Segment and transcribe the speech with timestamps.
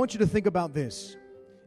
[0.00, 1.16] want you to think about this.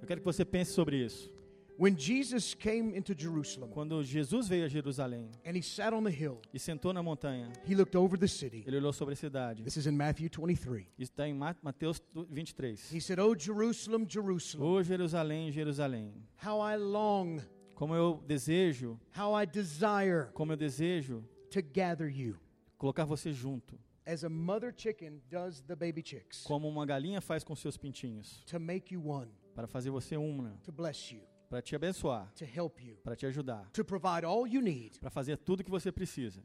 [0.02, 1.32] Eu quero que você pense sobre isso.
[1.76, 6.12] When Jesus came into Jerusalem Quando Jesus veio a Jerusalém and he sat on the
[6.12, 8.64] hill, e sentou na montanha, he looked over the city.
[8.68, 9.64] ele olhou sobre a cidade.
[9.64, 10.86] This is in Matthew 23.
[11.00, 12.00] Isso está em Ma- Mateus
[12.30, 12.92] 23.
[12.94, 16.14] He said, Oh, Jerusalem, Jerusalem, Ô Jerusalém, Jerusalém,
[16.46, 17.40] how I long,
[17.74, 22.36] como eu desejo, how I desire como eu desejo to gather you.
[22.78, 27.44] colocar você junto, As a mother chicken does the baby chicks, como uma galinha faz
[27.44, 31.62] com seus pintinhos, to make you one, para fazer você uma, to bless you, para
[31.62, 35.00] te abençoar, to help you, para te ajudar, to provide all you need.
[35.00, 36.44] para fazer tudo que você precisa.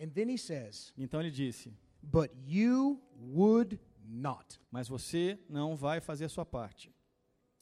[0.00, 1.72] And then he says, Então ele disse:
[2.02, 4.58] But you would not.
[4.70, 6.90] Mas você não vai fazer a sua parte.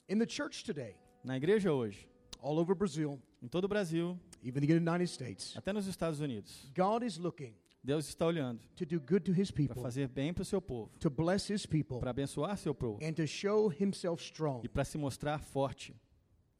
[0.08, 2.08] In the church today, Na igreja hoje,
[2.40, 6.70] all over Brazil, em todo o Brasil, even the United States, até nos Estados Unidos,
[6.76, 7.54] God is looking
[7.84, 10.62] Deus está olhando to do good to his para people, fazer bem para o seu
[10.62, 14.60] povo, to bless his people, para abençoar seu povo and to show himself strong.
[14.64, 15.94] e para se mostrar forte.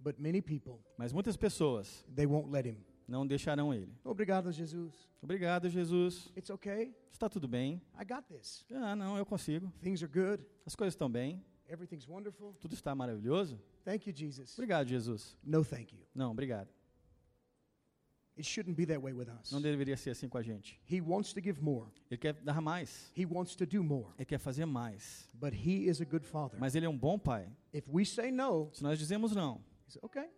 [0.00, 2.84] But many people, Mas muitas pessoas they won't let him.
[3.06, 3.94] não deixarão ele.
[4.02, 5.08] Obrigado, Jesus.
[5.22, 6.32] Obrigado, Jesus.
[6.36, 6.92] It's okay.
[7.12, 7.80] Está tudo bem?
[7.96, 8.64] I got this.
[8.72, 9.72] Ah, não, eu consigo.
[9.80, 10.44] Things are good.
[10.66, 11.44] As coisas estão bem.
[11.68, 12.54] Everything's wonderful.
[12.60, 13.60] Tudo está maravilhoso.
[13.84, 14.54] Thank you, Jesus.
[14.54, 15.38] Obrigado, Jesus.
[15.44, 16.02] No, thank you.
[16.12, 16.68] Não, obrigado.
[18.36, 19.52] It shouldn't be that way with us.
[19.52, 20.80] Não deveria ser assim com a gente.
[20.90, 21.90] He wants to give more.
[22.10, 23.12] Ele quer dar mais.
[23.16, 24.12] He wants to do more.
[24.16, 25.28] Ele quer fazer mais.
[25.34, 26.58] But he is a good father.
[26.58, 27.46] Mas ele é um bom pai.
[27.74, 30.30] If we say no, Se nós dizemos não, he says, okay.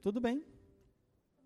[0.00, 0.44] tudo bem.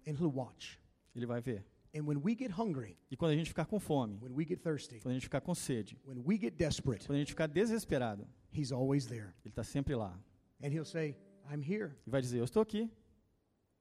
[0.06, 0.80] And he'll watch.
[1.14, 1.66] Ele vai ver.
[1.94, 4.60] And when we get hungry, E quando a gente ficar com fome, when we get
[4.62, 7.46] thirsty, quando a gente ficar com sede, when we get desperate, quando a gente ficar
[7.46, 9.32] desesperado, he's always there.
[9.44, 10.18] ele está sempre lá.
[10.62, 11.14] And he'll say,
[11.48, 11.92] I'm here.
[12.06, 12.90] E vai dizer: Eu estou aqui.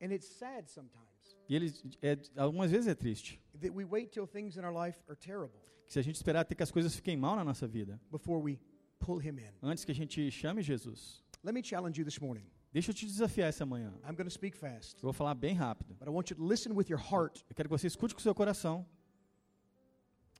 [0.01, 1.12] And it's sad sometimes
[1.49, 3.39] E ele, é, algumas vezes é triste.
[3.59, 6.41] that we wait till things in our life are terrible Que se a gente esperar
[6.41, 8.59] até que as coisas fiquem mal na nossa vida, before we
[8.99, 9.51] pull him in.
[9.61, 12.45] antes que a gente chame Jesus, Let me challenge you this morning.
[12.71, 13.93] deixa eu te desafiar essa manhã.
[14.07, 15.93] I'm going to speak fast, Eu vou falar bem rápido.
[15.99, 17.43] but I want you to listen with your heart.
[17.49, 18.85] Eu quero que você escute com o seu coração.
[18.85, 20.32] My challenge to this church A-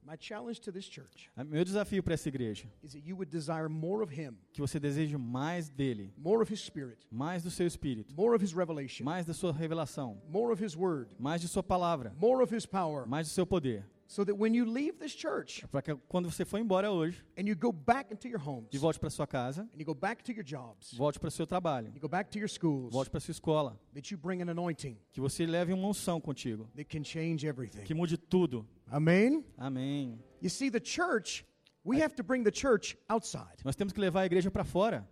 [1.46, 4.78] Meu desafio para essa igreja, is that you would desire more of him, que você
[4.78, 9.04] deseje mais dele, more of his spirit, mais do seu espírito, more of his revelation,
[9.04, 12.66] mais da sua revelação, more of his word, mais de sua palavra, more of his
[12.66, 13.84] power, mais do seu poder.
[14.06, 17.48] so that when you leave this church Para que quando você for embora hoje and
[17.48, 20.22] you go back into your homes e volte para sua casa, and you go back
[20.22, 23.18] to your jobs, volte para seu trabalho, you go back to your schools, volte para
[23.18, 27.02] sua escola, that you bring an anointing que você leve uma unção contigo, that can
[27.02, 27.82] change everything.
[27.82, 28.66] que mude tudo.
[28.94, 29.44] Amen?
[29.58, 30.18] Amém.
[30.40, 31.44] You see, the church,
[31.84, 33.56] we have to bring the church outside.
[33.64, 35.04] Nós temos que levar a igreja para fora.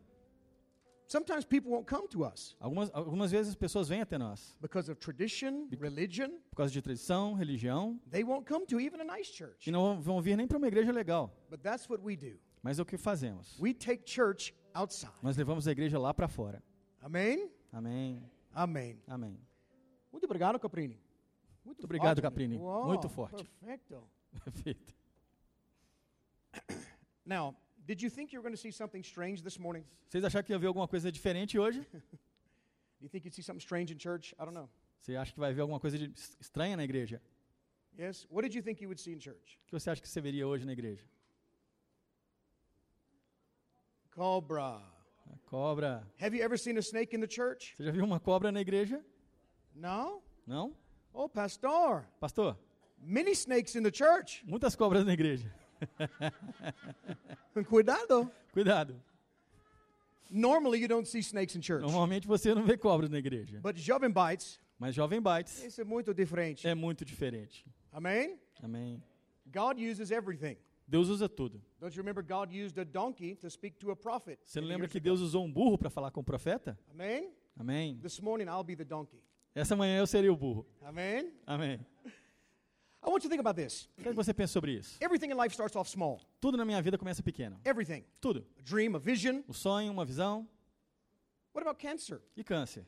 [1.09, 4.91] Sometimes people won't come to us Algumas, algumas vezes as pessoas vêm até nós because
[4.91, 6.31] of tradition, religion.
[6.49, 9.69] por causa de tradição, religião, They won't come to even a nice church.
[9.69, 11.37] e não vão vir nem para uma igreja legal.
[11.51, 12.39] But that's what we do.
[12.63, 13.59] Mas é o que fazemos.
[13.61, 15.13] We take church outside.
[15.23, 16.63] Nós levamos a igreja lá para fora.
[17.01, 17.51] Amém?
[17.73, 18.23] Amém.
[18.55, 19.03] Amém.
[19.09, 19.39] Amém.
[20.13, 21.02] Muito obrigado, Caprini.
[21.65, 22.59] Muito obrigado, forte, Caprini.
[22.59, 23.45] Muito forte.
[23.45, 24.03] Perfeito.
[24.45, 24.95] Perfeito.
[27.25, 27.55] Now,
[27.87, 29.85] did you think you were going to see something strange this morning?
[30.09, 31.87] Vocês acharam que ia ver alguma coisa diferente hoje?
[33.03, 34.33] You think you'd see something strange in church?
[34.39, 34.69] I don't know.
[35.01, 35.97] Você acha que vai ver alguma coisa
[36.41, 37.21] estranha na igreja?
[37.99, 38.29] Yes?
[38.31, 39.59] What did you think you would see in church?
[39.65, 41.05] O que você acha que você veria hoje na igreja?
[44.13, 44.77] Cobra.
[45.33, 46.07] A cobra.
[46.21, 47.75] Have you ever seen a snake in the church?
[47.77, 49.05] Você já viu uma cobra na igreja?
[49.75, 50.23] No?
[50.47, 50.77] Não?
[51.15, 52.05] Oh, pastor.
[52.21, 52.57] Pastor,
[53.05, 54.43] Many snakes in the church.
[54.47, 55.51] muitas cobras na igreja.
[57.69, 58.31] Cuidado.
[58.53, 58.95] Cuidado.
[60.31, 61.83] Normally you don't see snakes in church.
[61.83, 63.61] Normalmente você não vê cobras na igreja.
[63.61, 66.67] But jovem bites, Mas Jovem Bites isso é muito diferente.
[66.67, 67.65] é muito diferente.
[67.93, 68.39] Amém?
[68.63, 69.03] Amém.
[69.47, 70.57] God uses everything.
[70.89, 71.63] Deus usa tudo.
[71.81, 74.39] Don't you remember God used a donkey to speak to a prophet?
[74.45, 74.99] Você não lembra que?
[74.99, 76.79] Deus usou um burro para falar com o profeta?
[76.91, 77.33] Amém?
[77.57, 77.99] Amém.
[78.03, 79.21] This morning I'll be the donkey.
[79.55, 80.67] Essa manhã eu seria o burro.
[80.81, 81.33] Amém?
[81.47, 81.79] Amém.
[83.05, 83.89] I want you to think about this.
[83.97, 84.97] Quero que você pense sobre isso.
[85.03, 86.21] Everything in life starts off small.
[86.41, 87.61] Tudo na minha vida começa pequeno.
[87.65, 88.05] Everything.
[88.21, 88.47] Tudo.
[88.59, 89.43] A dream, a vision.
[89.49, 90.49] O sonho, uma visão
[91.55, 92.23] What about cancer?
[92.37, 92.81] e câncer.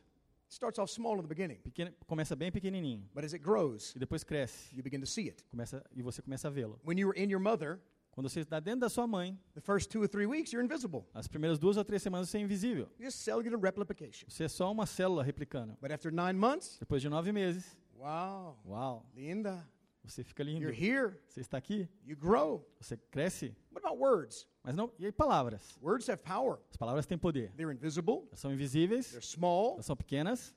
[0.46, 3.92] It starts off small in the beginning, Pequeno, começa bem pequenininho but as it grows,
[3.96, 4.74] e depois cresce.
[4.74, 5.42] you begin to see it.
[5.50, 6.80] Começa e você começa a vê-lo.
[6.86, 7.80] When you were in your mother,
[8.14, 11.04] Quando você está dentro da sua mãe, the first two or three weeks, you're invisible.
[11.12, 12.88] as primeiras duas ou três semanas você é invisível.
[14.28, 15.76] Você é só uma célula replicando.
[15.80, 19.68] But after nine months, Depois de nove meses, wow, uau, linda,
[20.04, 20.62] você fica lindo.
[20.62, 21.16] you're here.
[21.26, 22.64] Você está aqui, You grow.
[22.80, 23.52] você cresce.
[23.72, 24.46] What about words?
[24.62, 24.92] Mas não.
[24.96, 25.76] E aí, palavras?
[25.82, 26.60] Words have power.
[26.70, 27.50] As palavras têm poder.
[27.56, 28.26] They're invisible.
[28.28, 29.72] Elas são invisíveis, They're small.
[29.74, 30.54] elas são pequenas.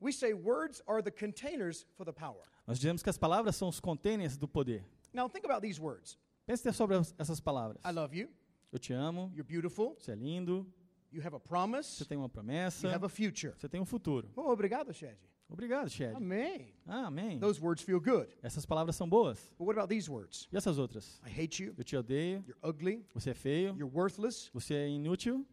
[0.00, 2.42] We say words are the containers for the power.
[2.66, 4.84] Nós dizemos que as palavras são os containers do poder.
[5.14, 6.18] Now think about these words.
[6.46, 7.80] Pense sobre as- essas palavras.
[7.84, 8.28] I love you.
[8.72, 9.96] Eu te amo, You're beautiful.
[9.98, 10.66] você é lindo,
[11.12, 11.88] You have a promise.
[11.96, 12.86] Você tem uma promessa.
[12.88, 13.54] You have a future.
[13.56, 14.28] Você tem um futuro.
[14.36, 15.16] Oh, obrigado, Shed.
[15.48, 16.14] Obrigado, Shed.
[16.16, 16.74] Amém.
[16.84, 17.38] Ah, amém.
[17.38, 18.28] Those words feel good.
[18.42, 19.38] Essas palavras são boas.
[19.56, 20.48] But what about these words?
[20.52, 21.20] E essas outras?
[21.24, 21.74] I hate you.
[21.78, 22.44] Eu te odeio.
[22.46, 23.06] You're ugly.
[23.14, 23.68] Você é feio.
[23.78, 24.50] You're worthless.
[24.52, 25.46] Você é inútil.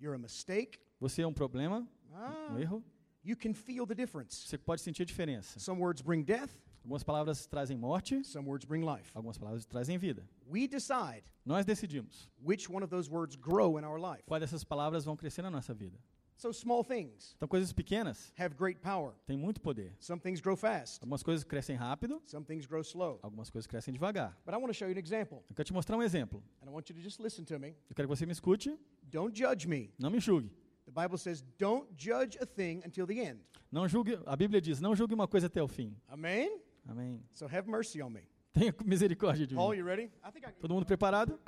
[0.00, 0.78] You're a mistake.
[1.00, 1.86] Você é um problema.
[2.12, 2.82] Ah, Um erro.
[3.24, 4.46] you can feel the difference.
[4.46, 5.58] Você pode sentir a diferença.
[5.58, 6.50] Some words bring death.
[6.84, 8.22] Algumas palavras trazem morte.
[8.24, 9.10] Some words bring life.
[9.14, 10.28] Algumas palavras trazem vida.
[10.46, 14.22] We decide Nós decidimos which one of those words grow in our life.
[14.26, 15.98] quais dessas palavras vão crescer na nossa vida.
[16.36, 19.14] So small things Então, coisas pequenas have great power.
[19.26, 19.96] têm muito poder.
[20.00, 20.98] Some things grow fast.
[21.00, 23.18] Algumas coisas crescem rápido, Some things grow slow.
[23.22, 24.36] algumas coisas crescem devagar.
[24.44, 25.42] But I want to show you an example.
[25.48, 26.42] Eu quero te mostrar um exemplo.
[26.60, 27.68] And I want you to just listen to me.
[27.88, 29.90] Eu quero que você me escute, Don't judge me.
[29.98, 30.50] não me julgue.
[30.84, 33.40] The Bible says, don't judge a thing until the end.
[33.72, 35.96] Não julgue, a Bíblia diz: não julgue uma coisa até o fim.
[36.08, 36.60] Amen?
[36.88, 37.22] Amém.
[37.32, 38.22] So have mercy on me.
[38.52, 39.60] Tenha misericórdia de mim.
[39.74, 40.10] you ready?
[40.22, 40.60] I think I can.
[40.60, 41.38] Todo mundo preparado?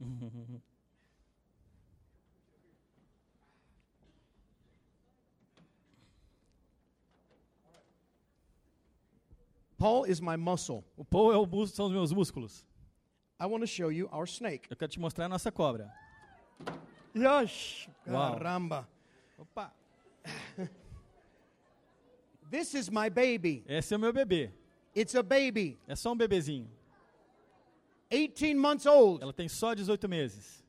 [9.78, 10.84] Paul is my muscle.
[10.96, 12.64] O Paul é o músculo, são os meus músculos.
[13.40, 14.68] I want to show you our snake.
[14.68, 15.92] Eu quero te mostrar a nossa cobra.
[17.14, 17.88] Yes.
[18.04, 18.88] Caramba.
[19.38, 19.72] Opa!
[22.50, 23.62] This is my baby.
[23.68, 24.50] Esse é o meu bebê.
[24.96, 26.68] It's a baby, É só um bebezinho.
[28.10, 29.22] 18 months old.
[29.22, 30.64] Ela tem só 18 meses.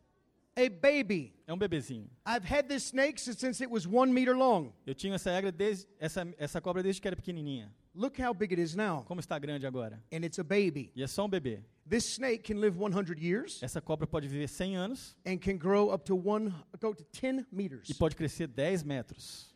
[0.56, 1.34] A baby.
[1.48, 2.10] É um bebezinho.
[2.26, 4.74] I've had this snake since, it was one meter long.
[4.86, 7.74] Eu tinha essa, desde, essa, essa cobra desde que era pequenininha.
[7.96, 9.04] Look how big it is now.
[9.06, 10.04] Como está grande agora?
[10.12, 10.92] And it's a baby.
[10.96, 11.64] E é só um bebê.
[11.90, 15.90] This snake can live 100 years Essa cobra pode viver 100 anos and can grow
[15.92, 17.92] up to one, go to 10 e meters.
[17.98, 19.48] pode crescer 10 metros.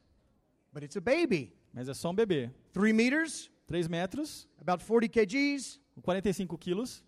[0.73, 1.53] But it's a baby.
[1.71, 2.49] Mas é só um bebê.
[2.71, 7.03] Three meters, 3 metros, about 40 kgs, com 45 quilos,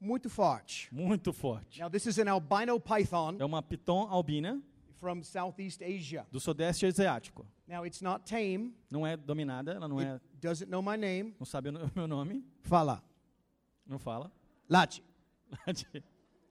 [0.00, 0.88] muito forte.
[0.92, 1.80] muito forte.
[1.80, 4.62] Now, this is an albino python É uma piton albina
[5.00, 6.24] from Southeast Asia.
[6.30, 7.44] do sudeste asiático.
[7.66, 8.74] Now, it's not tame.
[8.90, 11.34] Não é dominada, ela não é, It doesn't know my name.
[11.38, 13.02] não sabe o meu nome, Fala.
[13.84, 14.30] não fala.
[14.70, 15.02] Lachi.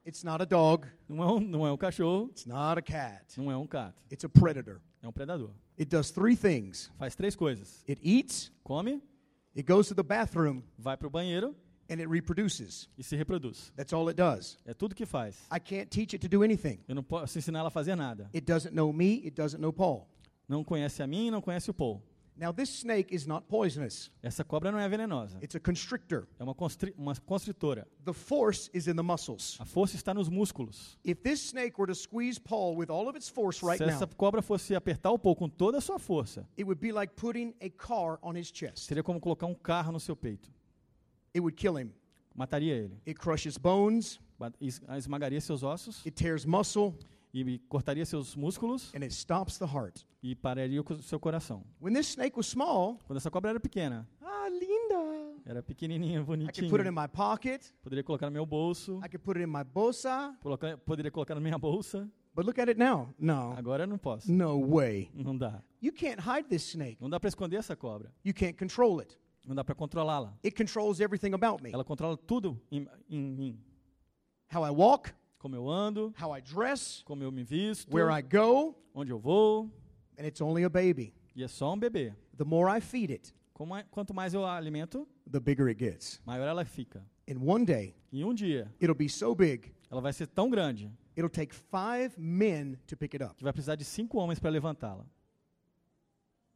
[0.06, 0.88] It's not a dog.
[1.10, 3.38] Não é um, não é um cachorro, It's not a cat.
[3.38, 4.82] não é um gato, It's a predator.
[5.02, 5.52] é um predador.
[5.78, 9.02] It does three things Faz três coisas: it eats, come,
[9.56, 11.54] it goes to the bathroom, vai para o banheiro
[11.90, 12.90] and it reproduces.
[12.98, 13.72] e se reproduz.
[13.76, 14.58] That's all it does.
[14.66, 15.36] É tudo que faz.
[15.52, 16.80] I can't teach it to do anything.
[16.88, 18.30] Eu não posso ensinar ela a fazer nada.
[18.34, 20.08] It doesn't know me, it doesn't know Paul.
[20.48, 22.02] Não conhece a mim, não conhece o Paul.
[22.40, 25.40] Now, this snake is not poisonous, Essa cobra não é venenosa.
[25.42, 26.28] it's a constrictor.
[26.40, 27.88] É uma, constri uma constritora.
[28.06, 29.58] The force is in the muscles.
[29.60, 30.98] A força está nos músculos.
[31.04, 34.06] If this snake were to squeeze Paul with all of its force right Se essa
[34.06, 37.56] cobra fosse apertar o Paul com toda a sua força, it would be like putting
[37.60, 38.86] a car on his chest.
[38.86, 40.50] seria como colocar um carro no seu peito.
[41.36, 41.92] It would kill him.
[42.36, 43.02] Mataria ele.
[43.08, 44.20] It crushes bones,
[44.96, 46.94] Esmagaria seus ossos it tears muscle,
[47.34, 50.06] e cortaria seus músculos and it stops the heart.
[50.24, 51.64] e pararia o seu coração.
[51.82, 55.42] When this snake was small, Quando essa cobra era pequena, ah, linda.
[55.46, 57.72] era pequenininha, I could bonitinha, put it in my pocket.
[57.84, 60.36] poderia colocar no meu bolso, I could put it in my bolsa.
[60.42, 62.10] colocar- poderia colocar na minha bolsa.
[62.36, 63.10] But look at it now.
[63.18, 63.54] No.
[63.58, 64.32] Agora não posso.
[64.32, 65.10] No way.
[65.12, 65.64] Não dá.
[65.82, 66.98] You can't hide this snake.
[67.02, 68.14] Não dá para esconder essa cobra.
[68.24, 69.18] You can't control it.
[69.44, 70.38] Não dá para controlá-la.
[70.46, 71.72] It controls everything about me.
[71.72, 73.60] Ela controla tudo em, em mim.
[74.54, 78.22] How I walk, Como eu ando, how I dress, como eu me visto, where I
[78.22, 79.70] go, onde eu vou.
[80.18, 81.14] and it's only a baby.
[81.36, 82.14] E é só um bebê.
[82.36, 85.80] The more I feed it, Como é- Quanto mais eu a alimento, the bigger it
[85.84, 86.22] gets.
[86.26, 87.06] maior ela fica.
[87.30, 90.92] And one day, E um dia, it'll be so big, ela vai ser tão grande
[91.16, 93.36] it'll take five men to pick it up.
[93.36, 95.06] que vai precisar de cinco homens para levantá-la.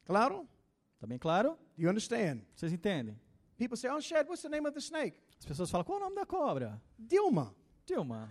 [0.04, 0.48] Claro?
[0.98, 1.56] Tá bem claro?
[1.76, 2.42] You understand?
[2.54, 3.18] Vocês entendem?
[3.58, 5.16] People say, oh, Shad, what's the name of the snake?
[5.38, 6.80] As pessoas falam, qual o nome da cobra?
[6.98, 7.54] Dilma.
[7.86, 8.28] Dilma.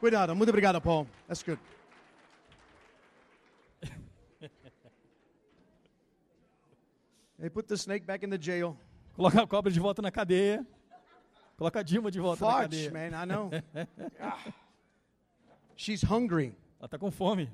[0.00, 0.34] Cuidado.
[0.34, 1.06] Muito obrigado, Paul.
[1.28, 1.58] That's good.
[7.38, 8.76] they put the snake back in the jail.
[9.16, 10.66] Coloca a cobra de volta na cadeia.
[11.56, 13.10] Coloca a Dilma de volta na Fudge, cadeia.
[13.10, 13.50] man, I know.
[14.20, 14.38] Ah.
[15.76, 16.54] She's hungry.
[16.78, 17.48] Ela tá com fome.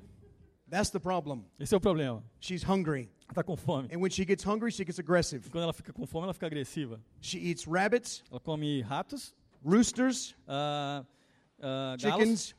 [0.69, 1.45] That's the problem.
[1.59, 2.23] Esse é o problema.
[2.41, 3.09] She's hungry.
[3.25, 3.89] Ela tá com fome.
[3.93, 5.47] And when she gets hungry, she gets aggressive.
[5.47, 6.99] E quando ela fica com fome, ela fica agressiva.
[7.21, 11.05] She eats rabbits, Ela come ratos, roosters, ah,
[11.61, 12.55] ah, galos, chickens,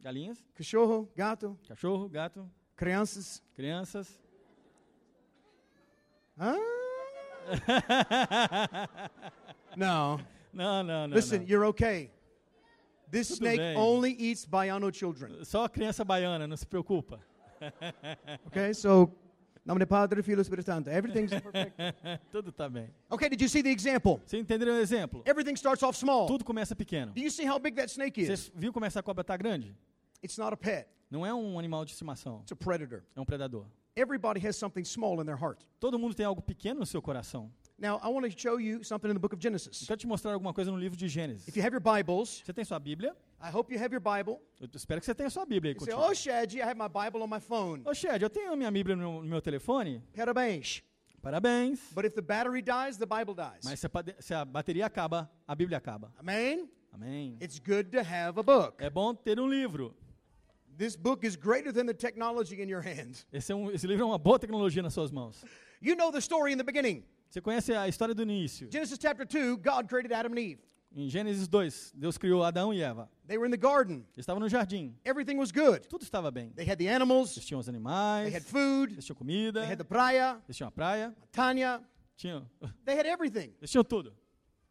[0.00, 3.42] galinhas, cachorro, gato, cachorro, gato, crianças.
[3.54, 4.20] crianças.
[6.38, 6.56] Huh?
[9.76, 10.20] no.
[10.52, 11.14] No, no, não.
[11.14, 11.46] Listen, não.
[11.46, 12.10] you're okay.
[13.10, 13.76] This Tudo snake bem.
[13.76, 15.44] only eats Baiano children.
[15.44, 17.20] Só a criança baiana, não se preocupa.
[18.46, 19.12] Okay, so
[19.64, 20.88] Nome de Padre, Filho, Espírito Santo.
[20.88, 21.76] Everything's perfect.
[22.32, 22.88] Tudo tá bem.
[23.10, 24.20] Okay, did you see the example?
[24.24, 25.22] Você entenderam o exemplo?
[25.26, 26.26] Everything starts off small.
[26.26, 27.12] Tudo começa pequeno.
[27.12, 28.52] Do you see how big that snake Você is?
[28.54, 29.76] viu como essa cobra tá grande?
[30.24, 30.88] It's not a pet.
[31.10, 33.02] Não é um animal de estimação, It's a predator.
[33.14, 33.66] é um predador.
[33.96, 35.60] Everybody has something small in their heart.
[35.78, 37.50] Todo mundo tem algo pequeno no seu coração.
[37.76, 39.82] Now, I want to show you something in the book of Genesis.
[39.82, 41.48] Eu quero te mostrar alguma coisa no livro de Gênesis.
[41.48, 43.14] If you have your Bibles, Você tem sua Bíblia?
[43.42, 44.38] I hope you have your Bible.
[44.60, 46.10] Eu espero que você tenha sua Bíblia aí You say, contigo.
[46.10, 47.82] oh, Shadji, I have my Bible on my phone.
[47.86, 50.02] Ô, Shed, eu tenho a minha Bíblia no, no meu telefone.
[50.14, 50.82] Parabéns.
[51.22, 51.80] Parabéns.
[51.94, 53.64] But if the battery dies, the Bible dies.
[53.64, 56.12] Mas se a, se a bateria acaba, a Bíblia acaba.
[56.18, 56.68] Amen?
[56.92, 57.36] Amém.
[57.40, 58.82] It's good to have a book.
[58.82, 59.94] É bom ter um livro.
[60.76, 63.26] This book is greater than the technology in your hands.
[63.32, 65.44] Esse, é um- esse livro é uma boa tecnologia nas suas mãos.
[65.82, 67.04] You know the story in the beginning.
[67.28, 68.68] Você conhece a história do início?
[68.72, 70.60] Genesis chapter 2, God created Adam and Eve.
[70.94, 73.08] Em Gênesis 2, Deus criou Adão e Eva.
[73.28, 73.98] They were in the garden.
[74.12, 74.96] Eles estavam no jardim.
[75.04, 75.86] Everything was good.
[75.88, 76.50] Tudo estava bem.
[76.56, 79.70] They had the animals, Eles tinham os they animais, had food, eles tinham comida, they
[79.70, 81.80] had the praia, eles tinham a praia, Tanya,
[82.16, 82.44] tinham,
[82.84, 83.54] they had everything.
[83.60, 84.12] eles tinham tudo.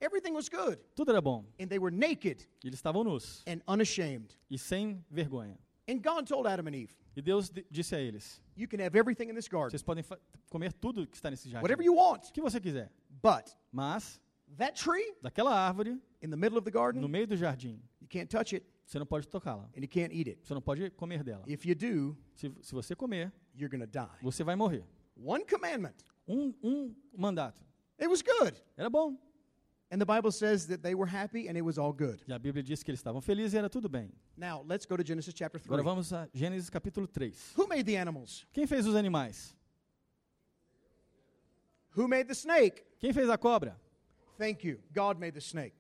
[0.02, 0.78] Everything was good.
[0.96, 1.46] Tudo era bom.
[1.60, 4.36] And they were naked E eles estavam nus and unashamed.
[4.50, 5.58] e sem vergonha.
[5.90, 8.98] And God told Adam and Eve, E Deus di- disse a eles: You can have
[8.98, 10.04] everything in this garden, Vocês podem
[10.50, 11.64] comer tudo que está nesse jardim.
[11.64, 12.28] whatever you want.
[12.30, 12.92] O que você quiser.
[13.22, 14.22] But Mas,
[14.58, 18.08] that tree daquela árvore, in the middle of the no garden, meio do jardim, you
[18.08, 19.70] can't touch it você não pode tocá-la.
[19.78, 20.40] and you can't eat it.
[20.44, 21.44] Você não pode comer dela.
[21.48, 24.24] If you do, Se, se você comer, you're to die.
[24.24, 24.84] você vai morrer.
[25.16, 25.94] One commandment.
[26.28, 27.62] Um, um mandato.
[28.00, 28.60] It was good.
[28.76, 29.16] Era bom.
[29.92, 32.24] And the Bible says that they were happy and it was all good.
[32.28, 34.12] E a Bíblia diz que eles estavam felizes e era tudo bem.
[34.36, 35.68] Now, let's go to Genesis chapter 3.
[35.68, 37.54] Agora vamos a Gênesis capítulo 3.
[37.58, 38.46] Who made the animals?
[38.54, 39.56] Quem fez os animais?
[41.96, 42.84] Who made the snake?
[43.00, 43.76] Quem fez a cobra?
[44.38, 44.80] Thank you.
[44.94, 45.76] God made the snake.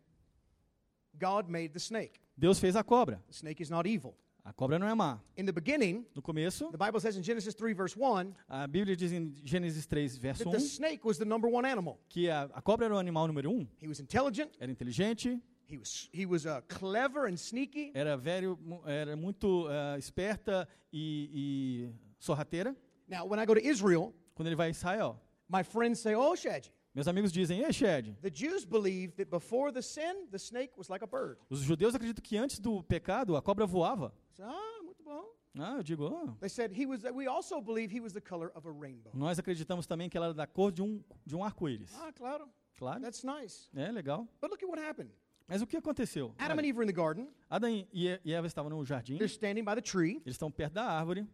[1.19, 2.19] God made the snake.
[2.37, 3.21] Deus fez a cobra.
[3.27, 4.15] The snake is not evil.
[4.45, 5.19] A cobra não é má.
[5.37, 8.95] In the beginning, No começo, the Bible says in Genesis 3, verse 1, a Bíblia
[8.95, 11.99] diz em Gênesis 3, verso that the 1, snake was the number one animal.
[12.09, 13.67] que a, a cobra era o animal número 1.
[13.81, 18.57] He was intelligent, Era inteligente, he was, he was uh, clever and sneaky, era velho,
[18.87, 22.75] era muito eh, esperta e, e sorrateira.
[23.07, 26.33] Now, when I go to Israel, Quando ele vai a Israel, my friends say, Oh,
[26.33, 28.17] Shaji, meus amigos dizem, ei, Shed,
[31.49, 34.13] os judeus acreditam que antes do pecado a cobra voava.
[34.39, 35.23] Ah, muito bom.
[35.57, 36.07] Ah, eu digo,
[38.79, 39.11] rainbow.
[39.13, 41.91] nós acreditamos também que ela era da cor de um, de um arco-íris.
[41.99, 42.49] Ah, claro.
[42.77, 43.67] Claro, That's nice.
[43.75, 44.27] é legal.
[44.41, 45.11] But look at what happened.
[45.47, 46.33] Mas o que aconteceu?
[46.37, 47.27] Adam Olha, and Eve were in the garden.
[47.91, 50.21] E e Eva estavam no jardim, They're standing by the tree.
[50.23, 51.27] eles estão perto da árvore.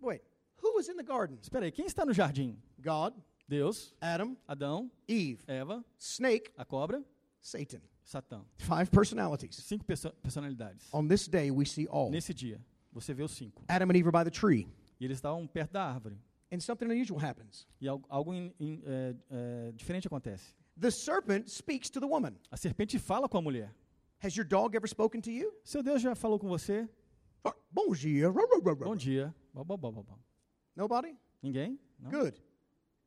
[0.00, 0.22] Wait,
[0.62, 1.38] who was in the garden?
[1.42, 2.58] Espera aí, quem está no jardim?
[2.78, 3.14] God,
[3.54, 7.04] Deus, Adam, Adão, Eve, Eva, snake, a cobra,
[7.42, 7.80] Satan.
[8.04, 8.44] Satã.
[8.58, 9.56] Five personalities.
[9.56, 10.88] Cinco perso- personalidades.
[10.92, 12.10] On this day, we see all.
[12.10, 12.60] Nesse dia,
[12.92, 13.62] você vê os cinco.
[13.68, 14.68] Adam and Eve are by the tree.
[15.00, 16.16] E eles estavam perto da árvore.
[16.52, 17.66] And something unusual happens.
[17.80, 20.54] E al- algo in- in- é, é, diferente acontece.
[20.80, 22.34] The serpent speaks to the woman.
[22.50, 23.74] A serpente fala com a mulher.
[24.22, 25.52] Has your dog ever spoken to you?
[25.64, 26.88] Seu Deus já falou com você?
[27.44, 28.30] Oh, Bom dia.
[28.30, 29.34] Bom dia.
[29.54, 30.18] Bom, bom, bom, bom, bom.
[30.76, 31.16] Nobody?
[31.42, 31.78] Ninguém?
[31.98, 32.10] Não?
[32.10, 32.40] Good.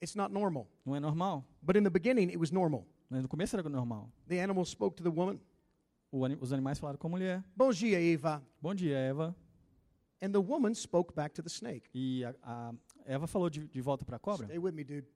[0.03, 0.67] It's not normal.
[0.86, 1.45] Não é normal?
[1.62, 2.86] But in the beginning, it was normal.
[3.10, 4.12] Mas No começo era normal.
[4.27, 5.39] The animal spoke to the woman.
[6.12, 7.43] O ani- os animais falaram com a mulher.
[7.55, 8.43] Bom dia, Eva.
[8.62, 9.36] Bom dia, Eva.
[10.22, 11.89] And the woman spoke back to the snake.
[11.93, 12.74] E a, a
[13.05, 14.45] Eva falou de, de volta para a cobra.
[14.45, 15.07] Stay with me, dude.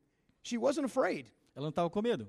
[0.44, 1.32] She wasn't afraid.
[1.56, 2.28] Ela não estava com medo.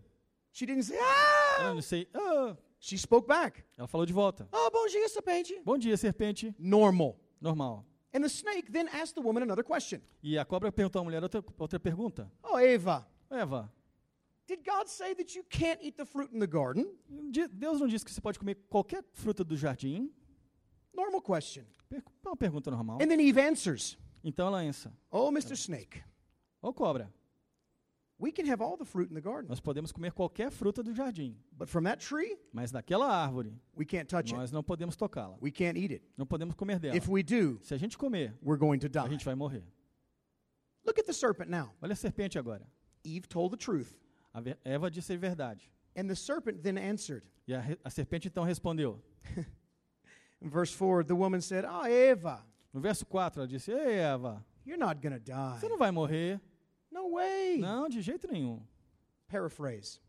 [0.53, 1.75] She didn't say, Ela ah!
[1.75, 2.09] não sei.
[2.15, 3.62] "Ah", She spoke back.
[3.77, 4.49] ela falou de volta.
[4.53, 5.61] Oh, bom dia, serpente.
[5.65, 6.55] Bom dia, serpente.
[6.59, 7.17] Normal.
[7.41, 7.85] Normal.
[8.19, 10.03] And the snake then asked the woman another question.
[10.21, 12.29] E a cobra perguntou à mulher outra, outra pergunta.
[12.43, 13.73] Oh, Eva, Eva,
[14.49, 16.85] did God say that you can't eat the fruit in the garden?
[17.31, 20.11] Deus não disse que você pode comer qualquer fruta do jardim?
[20.93, 21.63] Normal question.
[21.93, 22.99] É uma pergunta normal.
[23.01, 24.93] And then Eve answers, Então ela lança.
[25.13, 25.55] Oh, Mr.
[25.55, 26.03] Snake,
[26.61, 27.15] Ô cobra,
[29.49, 31.37] nós podemos comer qualquer fruta do jardim.
[31.53, 34.35] but from that tree, Mas daquela árvore, we can't touch it.
[34.37, 35.37] nós não podemos tocá-la.
[35.41, 36.03] We can't eat it.
[36.17, 36.97] Não podemos comer dela.
[36.97, 39.65] If we do, Se a gente comer, we're going to a gente vai morrer.
[40.85, 41.73] Look at the serpent now.
[41.81, 42.67] Olha a serpente agora.
[43.05, 43.95] Eve told the truth.
[44.33, 45.71] A ver- Eva disse a verdade.
[45.97, 47.25] And the serpent then answered.
[47.47, 49.01] E a, a serpente então respondeu.
[50.41, 54.45] In verse 4, the woman said, Oh, Eva, No verso 4, ela disse: Ei, Eva,
[54.65, 55.59] you're not going to die.
[55.59, 56.41] você não vai morrer.
[56.90, 57.59] No way.
[57.59, 58.62] Não, de jeito nenhum.
[59.28, 60.00] Paraphrase.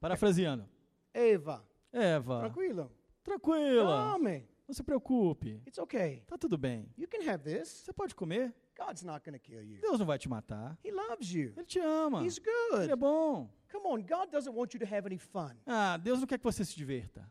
[0.00, 0.68] Parafraseando.
[1.12, 2.90] Eva, Eva, tranquilo.
[3.22, 4.10] tranquila.
[4.10, 4.48] Calme.
[4.66, 5.60] Não se preocupe.
[5.66, 6.22] It's okay.
[6.26, 6.88] Tá tudo bem.
[6.96, 7.68] You can have this.
[7.68, 8.54] Você pode comer.
[8.76, 9.80] God's not to kill you.
[9.80, 10.78] Deus não vai te matar.
[10.84, 11.52] He loves you.
[11.56, 12.24] Ele te ama.
[12.24, 12.96] He's Ele é good.
[12.96, 13.50] bom.
[13.70, 15.54] Come on, God doesn't want you to have any fun.
[15.66, 17.30] Ah, Deus não quer que você se divirta.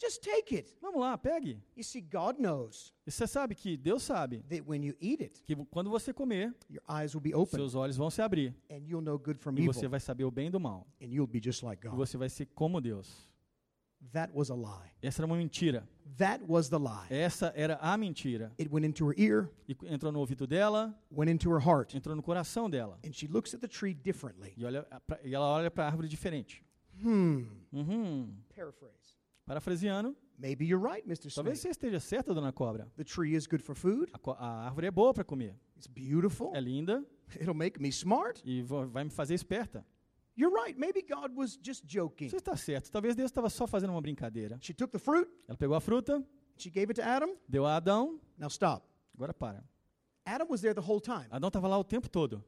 [0.00, 0.74] Just take it.
[0.82, 1.58] Vamos lá, pegue.
[1.76, 5.42] You see, God knows E você sabe que Deus sabe that when you eat it,
[5.44, 8.82] que quando você comer, your eyes will be open seus olhos vão se abrir and
[8.86, 10.86] you'll know good from e evil você vai saber o bem do mal.
[11.00, 11.96] and you'll be just like E God.
[11.96, 13.32] você vai ser como Deus.
[14.12, 14.90] That was a lie.
[15.00, 15.88] Essa era uma mentira.
[16.18, 17.06] That was the lie.
[17.08, 18.52] Essa era a mentira.
[18.60, 22.14] It went into her ear, E entrou no ouvido dela, went into her heart, entrou
[22.14, 22.98] no coração dela.
[23.06, 24.52] and she looks at the tree differently.
[24.58, 24.86] E, olha,
[25.22, 26.62] e ela olha para a árvore diferente.
[27.02, 27.46] Hmm.
[27.72, 28.36] Uhum.
[28.54, 28.92] Paraphrase.
[29.46, 31.32] Parafraseando, Maybe you're right, Mr.
[31.32, 31.62] talvez Snake.
[31.62, 32.90] você esteja certa, dona Cobra.
[32.96, 34.10] The tree is good for food.
[34.12, 35.54] A, a árvore é boa para comer.
[35.76, 36.50] It's beautiful.
[36.54, 37.04] É linda
[37.40, 38.42] It'll make me smart.
[38.44, 39.86] e vai me fazer esperta.
[40.36, 40.76] You're right.
[40.76, 42.28] Maybe God was just joking.
[42.28, 42.90] Você está certo.
[42.90, 44.58] Talvez Deus estava só fazendo uma brincadeira.
[44.60, 46.20] She took the fruit, Ela pegou a fruta,
[46.56, 47.36] she gave it to Adam.
[47.48, 48.18] deu a Adão.
[48.36, 48.84] Now stop.
[49.14, 49.62] Agora para.
[50.26, 51.26] Adam was there the whole time.
[51.30, 52.42] Adão estava lá o tempo todo.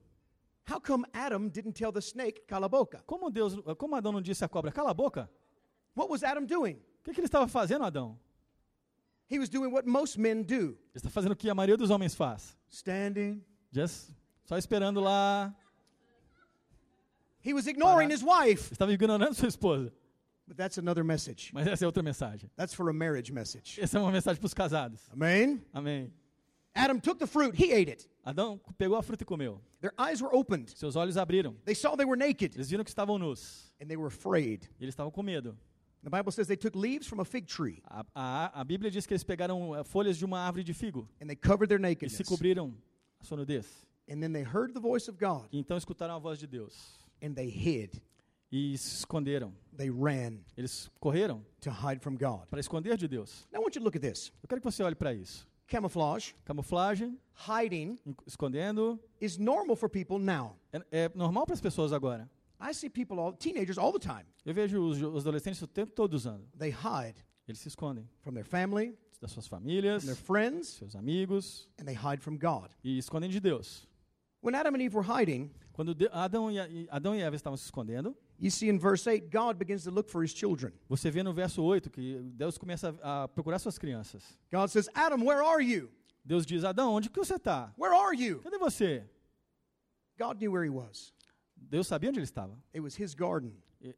[0.69, 3.00] How come Adam didn't tell the snake, cala a boca?
[3.07, 5.31] Como Deus, como Adão não disse à cobra, cala a boca?
[5.97, 6.75] What was Adam doing?
[7.00, 8.19] O que, que ele estava fazendo, Adão?
[9.29, 11.91] He was doing what most men do Ele está fazendo o que a maioria dos
[11.91, 12.57] homens faz.
[12.71, 13.43] standing.
[13.73, 14.11] Just,
[14.45, 15.55] só esperando lá.
[17.45, 18.73] He was ignoring his wife.
[18.73, 19.93] Estava ignorando sua esposa.
[20.49, 21.50] But that's another message.
[21.53, 22.49] Mas essa é outra mensagem.
[22.57, 23.81] That's for a marriage message.
[23.81, 25.00] Essa é uma mensagem para os casados.
[25.12, 25.65] Amen.
[25.73, 26.12] Amém.
[26.75, 28.09] Adam took the fruit, he ate it.
[28.23, 29.61] Adão pegou a fruta e comeu.
[29.81, 30.71] Their eyes were opened.
[30.76, 31.57] Seus olhos abriram.
[31.65, 33.73] They saw they were naked Eles viram que estavam nus.
[33.81, 34.69] and they were afraid.
[34.79, 35.57] E eles estavam com medo.
[36.07, 39.07] The Bible says they took leaves from a fig tree A, a, a Bíblia diz
[39.07, 41.83] que eles pegaram eh, folhas de uma árvore de figo and they covered their e
[41.83, 42.29] se nakedness.
[42.29, 42.73] cobriram
[43.21, 43.67] a sua nudez.
[44.09, 46.97] And then they heard the voice of God E então escutaram a voz de Deus
[47.21, 48.01] and they hid.
[48.53, 49.53] e se esconderam.
[49.77, 52.47] They ran Eles correram to hide from God.
[52.49, 53.45] para esconder de Deus.
[53.53, 54.31] Now I want you to look at this.
[54.45, 55.45] Eu quero que você olhe para isso.
[55.67, 60.57] Camouflage, Camuflagem, hiding en- escondendo, is normal for people now.
[60.73, 62.31] é, é normal para as pessoas agora.
[62.61, 64.25] I see people, all, teenagers, all the time.
[64.45, 66.47] Eu vejo os, os adolescentes o tempo todo usando.
[66.59, 70.95] They hide Eles se escondem from their family, das suas famílias, from their friends, seus
[70.97, 72.71] amigos and they hide from God.
[72.83, 73.87] e escondem de Deus.
[74.43, 77.65] When Adam and Eve were hiding, Quando De- Adão e, Adão e Eva estavam se
[77.65, 80.73] escondendo, you see in verse 8, God begins to look for his children.
[80.89, 84.38] você vê no verso 8 que Deus começa a, a procurar suas crianças.
[84.53, 85.90] God says, Adam, where are you?
[86.25, 87.73] Deus diz: Adão, onde que você está?
[87.79, 88.40] Where are you?
[88.40, 89.05] Cadê você?
[90.19, 91.12] God knew where he was.
[91.57, 92.57] Deus sabia onde ele estava.
[92.75, 93.53] It was his garden,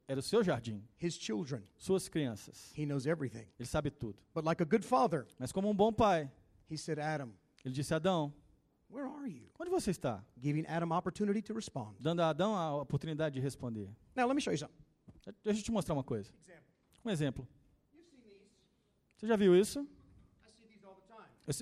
[0.07, 1.63] Era o seu jardim, his children.
[1.77, 2.71] suas crianças.
[2.77, 3.47] He knows everything.
[3.59, 4.21] Ele sabe tudo.
[4.33, 6.29] But like a good father, Mas como um bom pai,
[6.69, 8.33] he said, Adam, ele disse: Adão,
[8.89, 9.49] where are you?
[9.59, 10.23] onde você está?
[10.41, 11.95] Giving Adam opportunity to respond.
[11.99, 13.89] Dando a Adão a oportunidade de responder.
[14.15, 14.75] Now, let me show you something.
[15.43, 16.31] Deixa eu te mostrar uma coisa.
[17.03, 17.47] Um exemplo.
[17.93, 18.49] You've seen these.
[19.17, 19.87] Você já viu isso?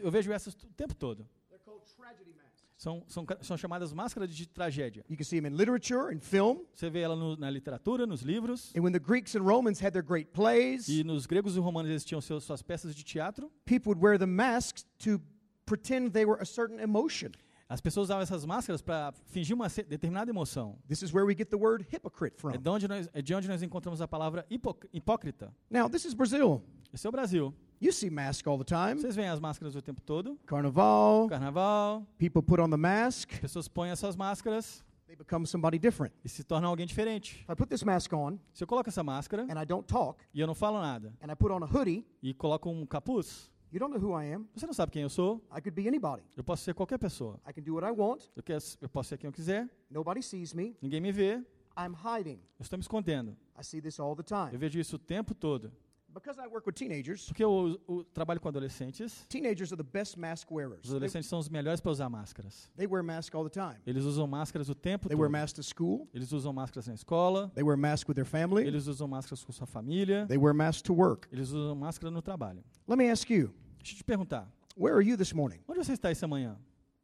[0.03, 1.25] Eu, vejo essas o tempo todo.
[1.49, 2.33] They're called tragedy.
[2.77, 5.03] São, são, são chamadas máscaras de tragédia.
[5.09, 6.59] You can see them in literature and film.
[6.75, 8.71] Você vê ela no- na literatura, nos livros.
[8.77, 11.89] And when the Greeks and Romans had their great plays, E nos gregos e romanos
[11.89, 13.51] eles tinham seus, suas peças de teatro.
[13.65, 15.19] people would wear the masks to
[15.65, 17.31] pretend they were a certain emotion.
[17.69, 20.77] As pessoas usavam essas máscaras para fingir uma determinada emoção.
[20.87, 22.51] This is where we get the word hypocrite from.
[22.51, 25.51] É de onde nós, é de onde nós encontramos a palavra hipo- hipócrita.
[25.69, 26.61] Now, this is Brazil.
[26.93, 27.53] Esse é o Brasil.
[27.79, 28.99] You see masks all the time.
[28.99, 30.37] Vocês veem as máscaras o tempo todo.
[30.47, 35.77] Carnival, Carnaval, people put on the mask, as pessoas põem essas máscaras they become somebody
[35.79, 36.13] different.
[36.25, 37.41] e se tornam alguém diferente.
[37.43, 40.21] If I put this mask on Se eu coloco essa máscara and I don't talk,
[40.33, 43.49] e eu não falo nada and I put on a hoodie, e coloco um capuz,
[43.71, 44.47] you don't know who I am.
[44.55, 45.37] você não sabe quem eu sou.
[45.55, 46.23] I could be anybody.
[46.35, 47.39] Eu posso ser qualquer pessoa.
[47.47, 48.23] I can do what I want.
[48.35, 49.69] Eu, quero- eu posso ser quem eu quiser.
[49.89, 50.75] Nobody sees me.
[50.81, 51.35] Ninguém me vê.
[51.79, 52.39] I'm hiding.
[52.59, 53.37] Eu estou me escondendo.
[53.57, 54.57] I see this all the Eu time.
[54.57, 55.71] vejo isso o tempo todo.
[56.19, 59.25] Because I work with teenagers, Porque eu, eu trabalho com adolescentes.
[59.29, 60.81] teenagers are the best mask wearers.
[60.83, 62.69] Os They, adolescentes são os melhores para usar máscaras.
[62.75, 63.79] they wear masks all the time.
[63.85, 65.39] Eles usam máscaras o tempo They wear todo.
[65.39, 66.07] masks to school.
[66.13, 67.51] Eles usam máscaras na escola.
[67.55, 68.65] They wear masks with their family.
[68.65, 70.25] Eles usam máscaras com sua família.
[70.27, 71.27] They wear masks to work.
[71.31, 72.63] Eles usam máscara no trabalho.
[72.87, 74.51] Let me ask you, Deixa eu te perguntar.
[74.75, 75.59] where are you this morning?
[75.67, 76.57] Onde você está essa manhã?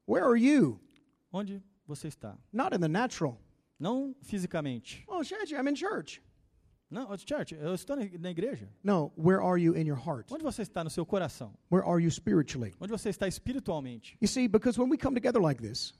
[0.07, 0.79] Where are you?
[1.31, 2.37] Onde você está?
[2.51, 3.39] Not in the natural.
[3.79, 5.03] Não fisicamente.
[5.07, 6.21] Oh, Shaji, I'm in church.
[6.93, 8.69] Não, oh, church, eu estou na igreja.
[8.83, 10.31] No, where are you in your heart?
[10.31, 11.51] Onde você está no seu coração?
[11.71, 12.75] Where are you spiritually?
[12.79, 14.15] Onde você está espiritualmente?
[14.21, 15.95] You see, because when we come together like this,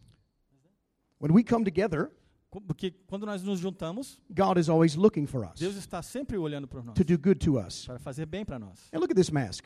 [1.19, 2.11] when we come together,
[2.67, 6.67] Porque quando nós nos juntamos, God is always looking for us Deus está sempre olhando
[6.67, 7.87] para nós, to do good to us.
[7.87, 8.87] para fazer bem para nós.
[8.93, 9.65] And look at this mask.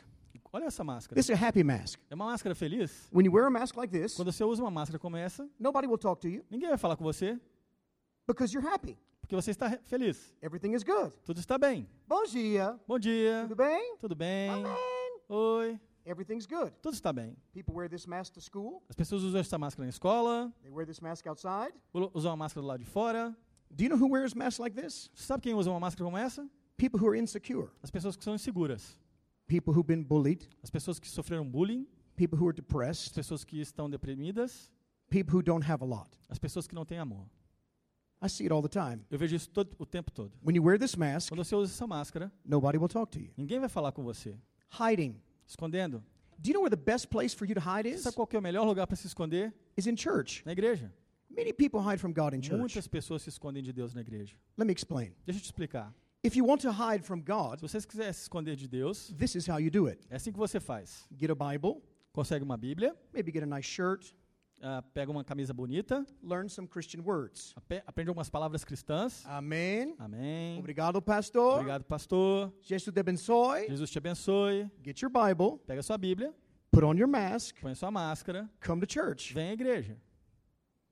[0.50, 1.14] Olha essa máscara.
[1.14, 2.00] This is a happy mask.
[2.08, 3.06] É uma máscara feliz?
[3.12, 5.86] When you wear a mask like this, Quando você usa uma máscara como essa, nobody
[5.86, 7.38] will talk to you ninguém vai falar com você,
[8.26, 8.96] because you're happy.
[9.28, 10.34] Porque você está feliz.
[10.40, 11.12] Everything is good.
[11.22, 11.86] Tudo está bem.
[12.06, 12.80] Bom dia.
[12.88, 13.42] Bom dia.
[13.42, 13.96] Tudo bem?
[14.00, 14.48] Tudo bem?
[14.48, 14.72] Amém.
[15.28, 15.78] Oi.
[16.06, 16.72] Everything's good.
[16.80, 17.36] Tudo está bem.
[17.52, 18.82] People wear this mask to school.
[18.88, 21.74] As pessoas usam essa máscara na escola, They wear this mask outside.
[21.92, 23.36] usam uma máscara do lado de fora.
[23.70, 25.10] Do you know who wears masks like this?
[25.12, 26.48] Sabe quem usa uma máscara como essa?
[26.78, 27.68] People who are insecure.
[27.82, 28.98] As pessoas que são inseguras.
[29.46, 31.86] people who've been bullied, as pessoas que sofreram bullying,
[32.16, 34.70] people who are as depressed, pessoas que estão deprimidas,
[35.10, 36.08] people who don't have a lot.
[36.30, 37.26] as pessoas que não têm amor.
[38.22, 39.04] I see it all the time.
[39.10, 40.32] Eu vejo isso todo, o tempo todo.
[40.44, 43.30] When you wear this mask, Quando você usa essa máscara, nobody will talk to you.
[43.36, 44.36] ninguém vai falar com você.
[44.78, 45.20] Hiding.
[45.46, 46.02] Escondendo.
[46.38, 48.02] Do you know where the best place for you to hide is?
[48.02, 49.52] sabe qual é o melhor lugar para se esconder?
[49.76, 50.42] Is in church.
[50.44, 50.92] Na igreja.
[51.30, 52.58] Many people hide from God in church.
[52.58, 54.36] Muitas pessoas se escondem de Deus na igreja.
[54.56, 55.14] Let me explain.
[55.24, 55.94] Deixa eu te explicar.
[56.24, 59.36] If you want to hide from God, Se você quiser se esconder de Deus, this
[59.36, 60.04] is how you do it.
[60.10, 61.06] é assim que você faz.
[61.16, 61.80] Get a Bible,
[62.12, 64.12] Consegue uma Bíblia, maybe get a nice shirt,
[64.62, 67.54] ah, pega uma camisa bonita, learn some Christian words.
[67.86, 69.24] aprende algumas palavras cristãs.
[69.26, 69.94] Amen.
[69.98, 70.58] Amém.
[70.58, 71.54] Obrigado, pastor.
[71.54, 72.52] Obrigado, pastor.
[72.60, 73.66] Jesus te abençoe.
[73.68, 74.70] Jesus te abençoe.
[74.84, 76.34] Get your Bible, Pega a sua Bíblia,
[76.70, 79.32] put on your mask, põe a sua máscara, come to church.
[79.34, 79.96] vem à igreja.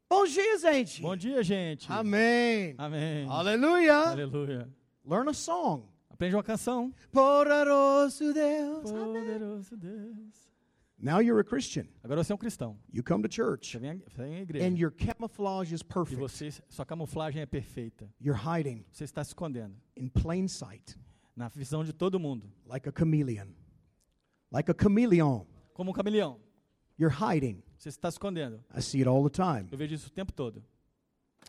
[0.09, 1.03] Bom dia, gente.
[1.03, 1.91] Bom dia, gente.
[1.91, 2.75] Amém.
[2.79, 3.27] Amém.
[3.29, 4.11] Aleluia.
[4.11, 4.69] Aleluia.
[5.05, 5.85] Learn a song.
[6.09, 6.95] Aprende uma canção.
[7.13, 8.91] Poderoso Deus.
[8.91, 10.47] Poderoso Deus.
[10.99, 11.87] Now you're a Christian.
[12.03, 12.79] Agora você é um cristão.
[12.93, 14.67] You come to church, Você vem, à- você vem à igreja.
[14.67, 16.17] and your camouflage is E perfect.
[16.19, 18.09] você, sua camuflagem é perfeita.
[18.21, 20.97] You're hiding Você está se escondendo in plain sight,
[21.37, 23.49] na visão de todo mundo, like a chameleon.
[24.51, 25.45] Like a chameleon.
[25.75, 26.41] como um camaleão.
[26.99, 27.63] You're hiding.
[27.77, 28.65] Você está se escondendo.
[28.75, 29.69] I see it all the time.
[29.71, 30.65] Eu vejo isso o tempo todo.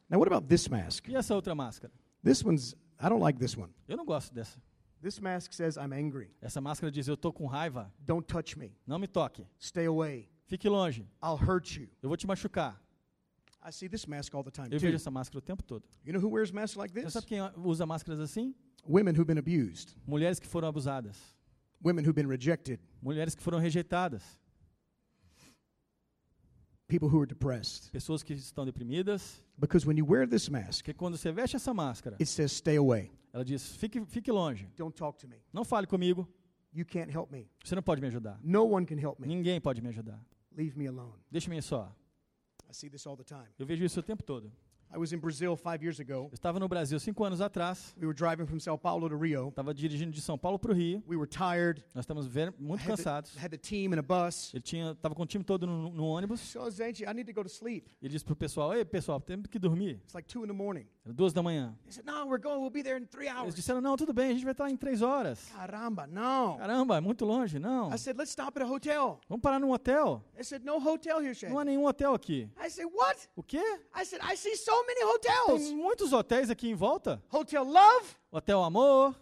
[0.10, 1.08] Now, what about this mask?
[1.08, 1.94] E essa outra máscara?
[2.22, 3.74] This one's, I don't like this one.
[3.88, 4.60] Eu não gosto dessa.
[5.02, 6.32] This mask says, I'm angry.
[6.42, 7.92] Essa máscara diz: Eu tô com raiva.
[8.00, 8.76] Don't touch me.
[8.86, 9.46] Não me toque.
[9.60, 10.30] Stay away.
[10.48, 11.08] Fique longe.
[11.24, 11.88] I'll hurt you.
[12.02, 12.82] Eu vou te machucar.
[13.64, 14.86] I see this mask all the time, Eu too.
[14.86, 15.84] vejo essa máscara o tempo todo.
[16.06, 17.14] You know who wears masks like Você this?
[17.14, 18.56] sabe quem usa máscaras assim?
[18.86, 21.18] Women who've been abused, Mulheres que foram abusadas.
[21.84, 24.24] women who've been rejected, Mulheres que foram rejeitadas.
[26.88, 27.92] people who are depressed.
[27.92, 29.42] Pessoas que estão deprimidas.
[29.60, 32.78] Because when you wear this mask, Porque quando você veste essa máscara, it says, stay
[32.78, 33.12] away.
[33.38, 34.68] Ela diz: Fique, fique longe.
[34.76, 35.38] Don't talk to me.
[35.54, 36.28] Não fale comigo.
[36.74, 37.48] You can't help me.
[37.64, 38.40] Você não pode me ajudar.
[38.44, 39.28] No one can help me.
[39.28, 40.20] Ninguém pode me ajudar.
[40.52, 41.14] Leave me alone.
[41.30, 41.96] Deixe-me só.
[42.68, 43.48] I see this all the time.
[43.60, 44.52] Eu vejo isso o tempo todo.
[44.94, 46.30] I was in Brazil five years ago.
[46.32, 47.94] Eu estava no Brasil cinco anos atrás.
[48.00, 49.50] We were driving from Sao Paulo to Rio.
[49.50, 51.04] Estava dirigindo de São Paulo para o Rio.
[51.08, 51.84] We were tired.
[51.94, 53.36] Nós estamos ver- muito had, the, cansados.
[53.38, 54.54] had the team in a bus.
[54.54, 56.40] Ele tinha, estava com o time todo no, no ônibus.
[56.40, 57.90] So, Zenji, I need to go to sleep.
[58.02, 60.00] Ele disse para o pessoal: Ei, pessoal, temos que dormir.
[60.04, 60.86] It's like two in the morning.
[61.06, 61.76] Era duas da manhã.
[61.84, 62.60] They said, No, we're going.
[62.62, 63.56] We'll be there in three Eles hours.
[63.56, 65.50] disseram: Não, tudo bem, a gente vai estar em três horas.
[65.54, 66.58] Caramba, no.
[66.58, 67.60] Caramba, é muito longe.
[67.60, 67.94] Não.
[67.94, 69.20] I said, Let's stop at a hotel.
[69.28, 70.24] Vamos parar num hotel.
[70.34, 71.50] They said, No hotel here, Shay.
[71.50, 72.50] Não há nenhum hotel aqui.
[72.58, 73.28] I said, What?
[73.36, 73.62] O quê?
[73.94, 75.68] I said, I see so many hotels.
[75.68, 77.22] Tem muitos hotéis aqui em volta.
[77.32, 79.16] Hotel Love, Hotel Amor,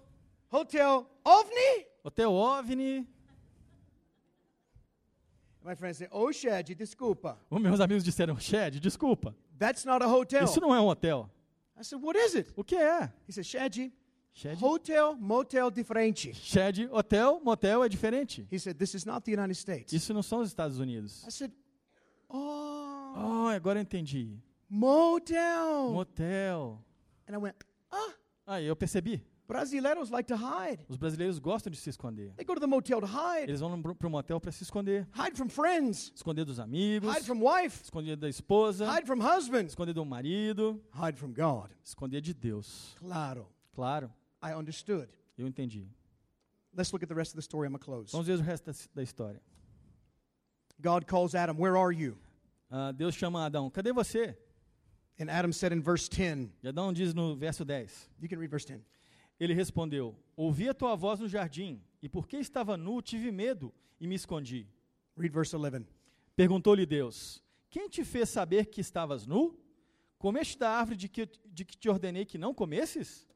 [0.52, 1.86] Hotel OVNI.
[2.04, 3.08] Hotel OVNI.
[5.64, 7.40] My friend said, Oh, Shad, desculpa.
[7.50, 9.36] Os meus amigos disseram: Shed, desculpa.
[9.58, 10.44] That's not a hotel.
[10.44, 11.30] Isso não é um hotel.
[11.80, 12.54] I said, What is it?
[12.56, 13.12] O que é?
[13.28, 13.92] He said, Shad,
[14.32, 16.34] Shed, hotel, motel diferente.
[16.36, 18.48] Shed, hotel, motel é diferente.
[18.52, 19.92] He said, This is not the United States.
[19.92, 21.26] Isso não são os Estados Unidos.
[21.28, 21.52] I said,
[22.30, 24.38] Oh, Oh, agora eu entendi.
[24.70, 25.92] Motel.
[25.94, 26.84] Motel.
[27.28, 27.56] And I went,
[27.92, 28.14] Ah,
[28.48, 29.24] Aí eu percebi.
[29.48, 30.84] Brasileiros like to hide.
[30.90, 32.34] Os brasileiros gostam de se esconder.
[32.36, 33.44] They go to the motel to hide.
[33.48, 35.08] Eles vão para o motel para se esconder.
[35.14, 36.12] Hide from friends.
[36.16, 37.84] Esconder dos amigos, Hide from wife.
[37.84, 39.68] esconder da esposa, Hide from husband.
[39.68, 41.70] esconder do marido, Hide from God.
[41.84, 42.96] esconder de Deus.
[42.98, 43.48] Claro.
[43.76, 45.10] Claro, I understood.
[45.38, 45.88] eu entendi.
[46.76, 47.68] Let's look at the rest of the story.
[47.70, 48.12] I'm close.
[48.12, 49.42] Vamos ver o resto da, história.
[50.82, 52.18] God calls Adam, Where are you?
[52.70, 54.36] Ah, Deus chama Adão, cadê você?
[55.20, 58.10] And Adam said in verse 10, E Adão diz no verso 10.
[58.22, 58.82] you can read verse 10.
[59.40, 64.08] Ele respondeu: Ouvi a tua voz no jardim, e porque estava nu, tive medo e
[64.08, 64.68] me escondi.
[65.18, 65.86] Read verse 11.
[66.36, 69.58] Perguntou-lhe Deus: Quem te fez saber que estavas nu?
[70.18, 73.28] Comeste da árvore de que, de que te ordenei que não comesses?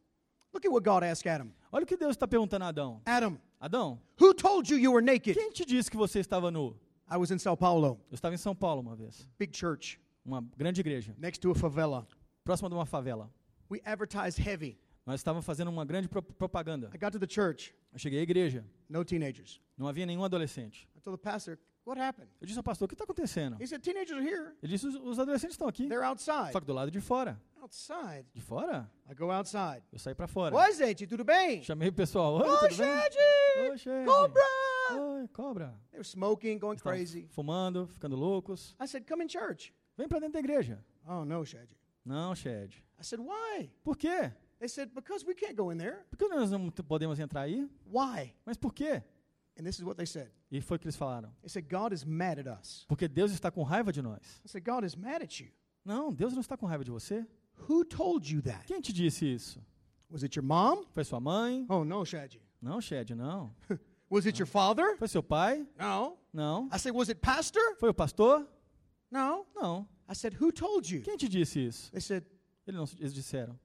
[0.54, 1.52] Look at what God asked Adam.
[1.72, 3.02] Olha o que Deus está perguntando a Adão.
[3.06, 5.34] Adam, Adão, who told you you were naked?
[5.36, 6.76] quem te disse que você estava nu?
[7.12, 10.42] I was in Sao Paulo, Eu estava em São Paulo uma vez, big church, uma
[10.56, 12.08] grande igreja, next to a favela.
[12.44, 13.30] próxima de uma favela.
[13.70, 14.80] We advertised heavy.
[15.06, 16.92] Nós estávamos fazendo uma grande pro- propaganda.
[16.94, 19.60] I got to the church, Eu cheguei à igreja, no teenagers.
[19.78, 20.88] não havia nenhum adolescente.
[20.96, 22.30] I told the pastor, What happened?
[22.40, 23.58] Eu disse ao pastor: O que está acontecendo?
[23.60, 24.52] He said, Teenagers are here.
[24.62, 26.52] Ele disse: Os, adolescentes estão aqui, They're outside.
[26.52, 27.42] só que do lado de fora.
[27.60, 28.28] Outside?
[28.34, 28.92] De fora?
[29.10, 29.82] I go outside.
[29.92, 30.56] Eu saí para fora.
[30.56, 31.64] Oi, gente, tudo bem?
[31.64, 33.02] Chamei o pessoal: Oi, Oi, tudo bem?
[33.02, 33.16] Shed!
[33.72, 34.06] Oi, Shed.
[34.06, 34.42] Cobra!
[34.92, 35.68] Oi, cobra.
[35.90, 37.28] They were smoking, going crazy.
[37.32, 38.76] fumando, ficando loucos.
[38.80, 39.74] I said, Come in church.
[40.00, 40.82] Vem para dentro da igreja.
[41.06, 41.70] Oh, no, Shad.
[42.06, 42.74] Não, Shed.
[42.98, 43.70] I said, Why?
[43.84, 44.32] Por quê?
[44.58, 46.06] They said, Because we can't go in there.
[46.10, 47.70] Por que nós não podemos entrar aí?
[47.86, 48.34] Why?
[48.46, 49.04] Mas por quê?
[49.60, 50.32] And this is what they said.
[50.50, 51.36] E foi o que eles falaram.
[51.42, 52.86] They said, God is mad at us.
[52.88, 54.42] Porque Deus está com raiva de nós.
[54.46, 55.50] I said, God is mad at you.
[55.84, 57.28] Não, Deus não está com raiva de você.
[57.68, 58.68] Who told you that?
[58.68, 59.62] Quem te disse isso?
[60.10, 60.86] Was it your mom?
[60.94, 61.66] Foi sua mãe?
[61.68, 62.42] Oh, no, Shaji.
[62.62, 63.54] Não, Shed, não.
[64.10, 64.98] Was it your father?
[64.98, 65.68] Foi seu pai?
[65.78, 66.18] No.
[66.32, 66.70] Não.
[66.74, 67.62] I said, Was it pastor?
[67.78, 68.48] Foi o pastor?
[69.12, 69.46] No.
[69.56, 69.88] Não.
[70.08, 71.02] I said, Who told you?
[71.02, 71.92] Quem te disse isso?
[71.92, 72.24] They said,
[72.68, 73.58] Eles, não, eles disseram.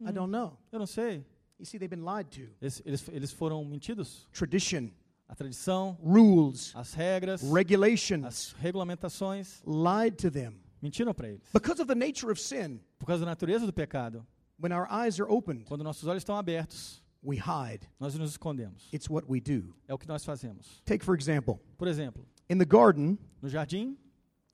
[0.00, 0.58] I don't know.
[0.72, 1.24] Eu não sei.
[1.58, 2.48] You see, they've been lied to.
[2.60, 4.26] Eles, eles, eles foram mentidos.
[4.32, 4.90] Tradition,
[5.28, 10.54] A tradição, rules, as regras, regulations as regulamentações lied to them.
[10.82, 11.48] mentiram para eles.
[11.52, 14.26] Because of the nature of sin, Por causa da natureza do pecado,
[14.60, 17.88] when our eyes are opened, quando nossos olhos estão abertos, we hide.
[18.00, 18.88] nós nos escondemos.
[18.92, 19.74] It's what we do.
[19.86, 20.82] É o que nós fazemos.
[20.84, 23.96] Take, for example, Por exemplo, in the garden, no jardim,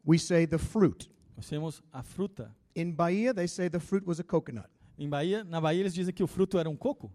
[0.09, 1.11] we say the fruit.
[1.37, 2.51] nós temos a fruta.
[2.75, 4.69] In Bahia, they say the fruit was a coconut.
[4.99, 7.13] Em Bahia, na Bahia eles dizem que o fruto era um coco.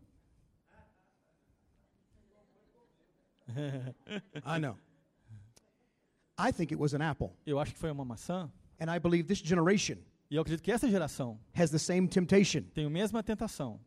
[4.46, 4.78] I know.
[6.38, 7.32] I think it was an apple.
[7.46, 8.52] Eu acho que foi uma maçã.
[8.80, 9.98] And I believe this generation
[10.30, 13.80] E eu acredito que essa geração has the same temptation tem a mesma tentação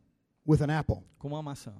[0.47, 1.03] with an apple.
[1.19, 1.75] como uma maçã.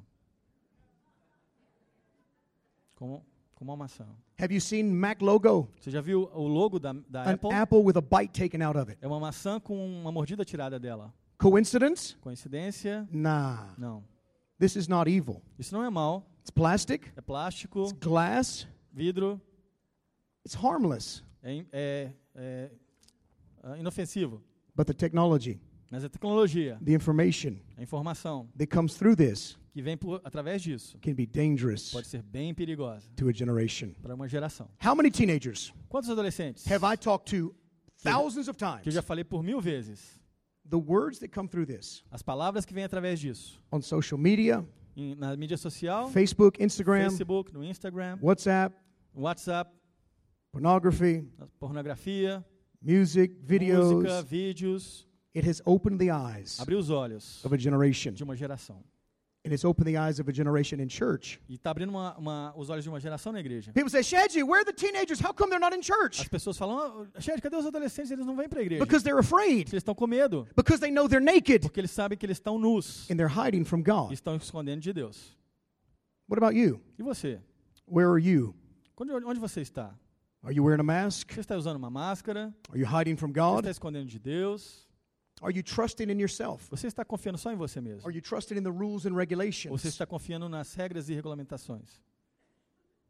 [2.96, 3.26] Como,
[3.58, 4.06] como uma maçã.
[4.40, 5.68] Have you seen Mac logo?
[5.80, 7.52] Você já viu o logo da, da An Apple?
[7.54, 9.04] apple with a bite taken out of it.
[9.04, 11.12] É uma maçã com uma mordida tirada dela.
[11.40, 12.16] Coincidence?
[12.18, 13.08] Coincidência?
[13.12, 13.74] Nah.
[13.76, 14.04] Não.
[14.60, 15.42] This is not evil.
[15.58, 16.24] Isso não é mal.
[16.42, 19.42] It's plastic, É plástico, it's glass, vidro,
[20.46, 21.24] it's harmless.
[21.44, 22.72] é, é- é,
[23.64, 24.42] ah, inofensivo.
[24.76, 29.82] But the technology, Mas a tecnologia, the information a informação that comes through this que
[29.82, 33.92] vem por, através disso can be dangerous pode ser bem perigosa to a generation.
[34.02, 34.68] para uma geração.
[34.84, 37.56] How many teenagers Quantos adolescentes have I talked to
[38.04, 38.94] thousands of que eu times?
[38.94, 40.20] já falei por mil vezes?
[40.70, 43.62] The words that come through this As palavras que vêm através disso.
[43.72, 44.66] on social media,
[44.98, 48.76] Em- na mídia social, Facebook, Instagram, Facebook, no Instagram, WhatsApp,
[49.16, 49.72] no WhatsApp,
[50.52, 52.44] pornography, na pornografia,
[52.82, 58.14] music, música, vídeos, it has opened the eyes abriu os olhos of a generation.
[58.14, 58.84] de uma geração.
[59.46, 61.40] And it's opened the eyes of a generation in church.
[61.48, 63.72] E está abrindo uma- uma- os olhos de uma geração na igreja.
[63.72, 65.22] People say, Shaji, where are the teenagers?
[65.22, 66.30] How come they're not in As church?
[66.30, 68.12] pessoas falam, ah, Shed, cadê os adolescentes?
[68.12, 68.84] Eles não vêm para a igreja.
[68.84, 69.70] Because they're afraid.
[69.70, 70.46] Eles estão com medo.
[70.54, 73.10] Because they know they're naked Porque eles sabem que eles estão nus.
[73.10, 74.12] and they're hiding from E God.
[74.12, 75.38] estão escondendo de Deus.
[76.28, 76.82] What about you?
[77.00, 77.40] E você?
[77.88, 78.54] Where are you?
[79.00, 79.98] Onde, onde você está?
[80.44, 81.32] Are you wearing a mask?
[81.34, 82.54] Você está usando uma máscara?
[82.70, 83.60] Are you hiding from Você God?
[83.60, 84.87] está escondendo de Deus?
[85.42, 86.68] Are you trusting in yourself?
[86.70, 88.08] Você está confiando só em você mesmo?
[88.08, 89.86] Are you trusting in the rules and Ou você regulations?
[89.86, 92.02] está confiando nas regras e regulamentações?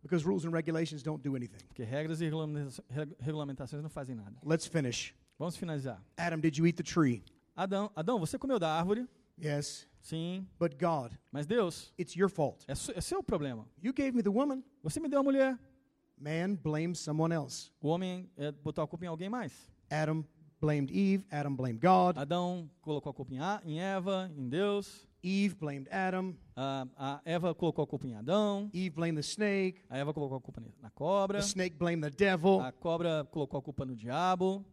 [0.02, 1.66] Because rules and regulations don't do anything.
[1.68, 4.38] Porque regras e regulamenta- reg- regulamentações não fazem nada.
[4.44, 5.14] Let's finish.
[5.40, 6.02] Vamos finalizar.
[6.18, 7.24] Adam, did you eat the tree?
[7.56, 9.08] Adão, Adão, você comeu da árvore?
[9.42, 9.88] Yes.
[10.02, 10.48] Sim.
[10.60, 12.64] But God, Mas Deus, it's your fault.
[12.68, 13.68] é, su- é seu problema.
[13.82, 14.64] You gave me the woman.
[14.84, 15.58] Você me deu a mulher.
[16.18, 17.72] Man blames someone else.
[17.82, 19.54] O homem é, botou a culpa em alguém mais.
[19.90, 20.26] Adam
[20.60, 21.26] blamed Eve.
[21.32, 22.18] Adam blamed God.
[22.18, 25.08] Adão colocou a culpa em, Eva, em Deus.
[25.24, 26.36] Eve blamed Adam.
[26.56, 28.70] A, a Eva colocou a culpa em Adão.
[28.74, 29.82] Eve blamed the snake.
[29.90, 31.40] A Eva colocou a culpa na cobra.
[31.40, 32.62] The snake blamed the devil.
[32.62, 34.66] A cobra colocou a culpa no diabo.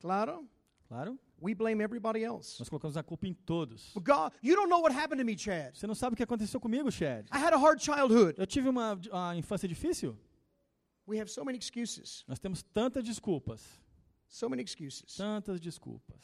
[0.00, 0.46] Claro.
[0.88, 1.18] Claro.
[1.40, 2.56] We blame everybody else.
[2.58, 3.92] Nós colocamos a culpa em todos.
[3.94, 5.76] God, you don't know what happened to me, Chad.
[5.76, 7.26] Você não sabe o que aconteceu comigo, Chad.
[7.32, 8.34] I had a hard childhood.
[8.36, 10.18] Eu tive uma, uma infância difícil.
[11.06, 12.24] We have so many excuses.
[12.26, 13.62] Nós temos tantas desculpas.
[14.28, 15.16] So many excuses.
[15.16, 16.16] Tantas desculpas.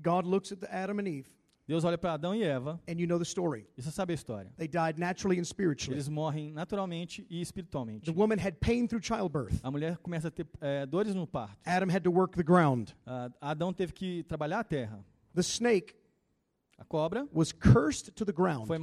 [0.00, 1.30] God looks at the Adam and Eve,
[1.66, 2.80] Deus olha para Adão e Eva.
[2.86, 3.66] and you know the story.
[3.76, 4.52] E você sabe a história.
[4.56, 5.96] They died naturally and spiritually.
[5.96, 8.04] Eles morrem naturalmente e espiritualmente.
[8.10, 9.58] The woman had pain through childbirth.
[9.64, 11.56] A mulher começa a ter eh, dores no parto.
[11.64, 12.94] Adam had to work the ground.
[13.06, 15.04] Ah, Adão teve que trabalhar a terra.
[15.34, 15.94] The snake
[16.78, 18.76] A cobra was cursed to the ground foi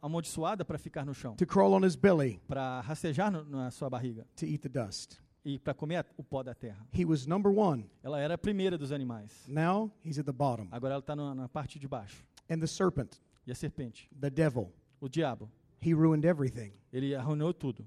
[0.00, 3.90] amaldiçoada para ficar no chão, to crawl on his belly para rastejar no- na sua
[3.90, 5.18] barriga to eat the dust.
[5.48, 6.84] E para comer o pó da terra.
[6.92, 7.88] He was number one.
[8.02, 9.46] Ela era a primeira dos animais.
[9.46, 10.66] Now he's at the bottom.
[10.72, 12.24] Agora ela está na parte de baixo.
[12.50, 15.48] And the serpent, E a serpente, the devil, o diabo,
[15.80, 16.72] he ruined everything.
[16.92, 17.86] ele arruinou tudo.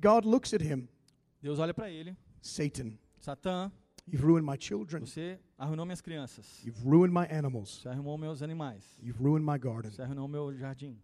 [0.00, 0.88] God looks at him,
[1.42, 3.70] Deus olha para ele, Satan, Satã,
[4.06, 5.00] you've ruined my children.
[5.04, 6.62] você arruinou minhas crianças.
[6.64, 7.80] You've ruined my animals.
[7.82, 8.84] Você arruinou meus animais.
[9.02, 9.90] You've ruined my garden.
[9.90, 10.98] Você arruinou meu jardim.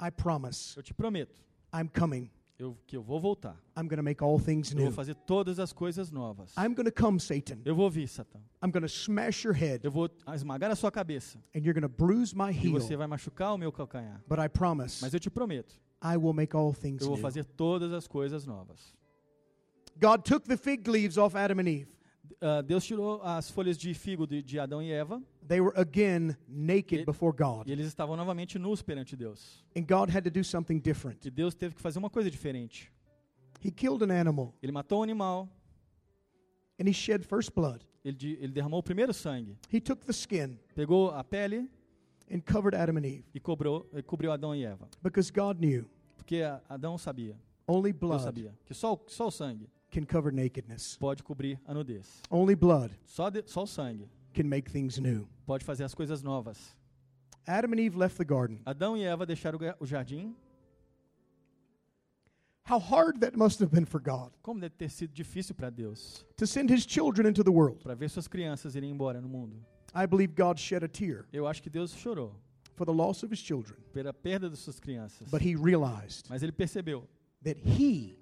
[0.00, 1.40] I promise Eu te prometo
[1.72, 2.30] I'm coming.
[2.58, 3.56] eu, que eu vou voltar.
[3.76, 4.92] I'm going to make all things Eu vou new.
[4.92, 6.52] fazer todas as coisas novas.
[6.56, 7.58] I'm going to come, Satan.
[7.64, 8.38] Eu vou vir, Satã.
[8.62, 11.36] I'm going to smash your head, Eu vou esmagar a sua cabeça.
[11.54, 12.98] and you're going to bruise my E você heel.
[12.98, 14.22] vai machucar o meu calcanhar.
[14.28, 17.22] But I promise Mas eu te prometo, I will make all things eu vou new.
[17.22, 18.94] fazer todas as coisas novas.
[20.00, 21.88] God took the fig leaves off Adam and Eve.
[22.40, 26.36] Ah, Deus tirou as folhas de figo de, de Adão e Eva They were again
[26.48, 27.66] naked It- before God.
[27.68, 29.64] e eles estavam novamente nus perante Deus.
[29.76, 31.24] And God had to do something different.
[31.26, 32.90] E Deus teve que fazer uma coisa diferente.
[33.64, 35.48] He killed an animal Ele matou um animal,
[36.80, 37.82] and he shed first blood.
[38.04, 41.68] ele, de- ele derramou o primeiro sangue, He took the skin pegou a pele
[42.30, 44.88] and covered Adam and Eve e cobrou, e cobriu Adão e Eva.
[45.02, 49.68] because God knew Porque Adão sabia, only Deus blood sabia, que só, só o sangue
[49.94, 50.96] can cover nakedness.
[50.98, 52.20] pode cobrir a nudez.
[52.30, 55.28] Only blood Só, de- só o sangue can make things new.
[55.46, 56.74] pode fazer as coisas novas.
[57.46, 58.60] Adam and Eve left the garden.
[58.66, 60.34] Adão e Eva deixaram o ga- o jardim.
[62.66, 66.24] How hard that must have been for God Como deve ter sido difícil para Deus,
[66.38, 67.82] to send his children into the world.
[67.82, 69.56] para ver suas crianças irem embora no mundo.
[69.94, 72.34] I believe God shed a tear Eu acho que Deus chorou
[72.74, 75.28] for the loss of his children, pela perda de suas crianças.
[75.30, 77.06] but he realized Mas ele percebeu
[77.42, 78.16] that he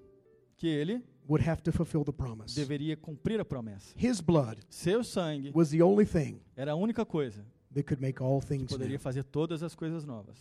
[0.57, 2.53] que ele would have to fulfill the promise.
[2.53, 3.93] deveria cumprir a promessa.
[3.95, 8.21] His blood Seu sangue was the only thing era a única coisa that could make
[8.21, 8.77] all que things new.
[8.77, 10.37] poderia fazer todas as coisas novas.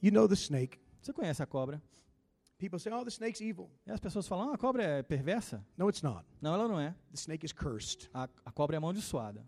[0.00, 0.78] You know the snake.
[1.00, 1.80] Você conhece a cobra?
[2.58, 3.70] People say, oh, the snake's evil.
[3.86, 5.64] E as pessoas falam, ah, a cobra é perversa?
[5.76, 6.24] No, it's not.
[6.40, 6.94] Não, ela não é.
[7.10, 8.08] The snake is cursed.
[8.14, 9.44] A, a cobra é amaldiçoada.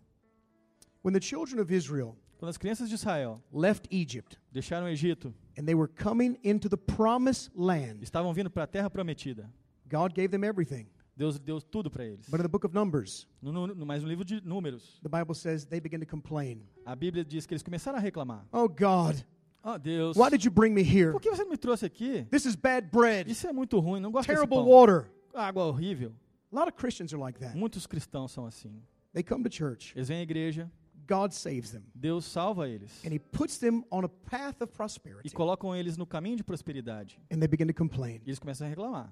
[1.01, 5.33] When the children of Israel Quando as crianças de Israel left Egypt deixaram o Egito,
[5.57, 9.49] and they were coming into the promised land, estavam vindo para a terra prometida.
[9.89, 10.87] God gave them everything.
[11.17, 12.27] Deus deu tudo para eles.
[12.29, 15.33] But in the book of Numbers, No, no, mas no livro de Números, the Bible
[15.33, 16.61] says they began to complain.
[16.85, 18.45] a Bíblia diz que eles começaram a reclamar.
[18.51, 19.23] Oh, God,
[19.63, 21.11] Oh, Deus, why did you bring me here?
[21.13, 22.27] por que você me trouxe aqui?
[22.29, 24.65] This is bad bread, Isso é muito ruim, não gosto desse terrible pão.
[24.67, 25.09] water.
[25.33, 26.11] Água horrível.
[26.51, 27.55] A lot of Christians are like that.
[27.57, 28.81] Muitos cristãos são assim.
[29.13, 30.69] They come to church, Eles vêm à igreja,
[31.07, 34.75] God saves them, Deus salva eles and He puts them on a path of e
[34.75, 37.17] prosperity, colocam eles no caminho de prosperidade.
[37.31, 38.21] and they begin to complain.
[38.25, 39.09] E eles começam a reclamar.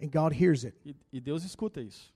[0.00, 0.74] And God hears it.
[0.84, 2.12] E, e Deus escuta isso.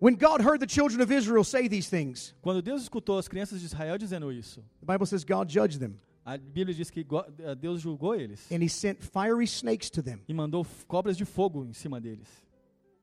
[0.00, 3.60] When God heard the children of Israel say these things, Quando Deus escutou as crianças
[3.60, 7.04] de Israel dizendo isso, the Bible says God judged them, a Bíblia diz que
[7.40, 11.24] eh, Deus julgou eles and He sent fiery snakes to them, e mandou cobras de
[11.24, 12.28] fogo em cima deles.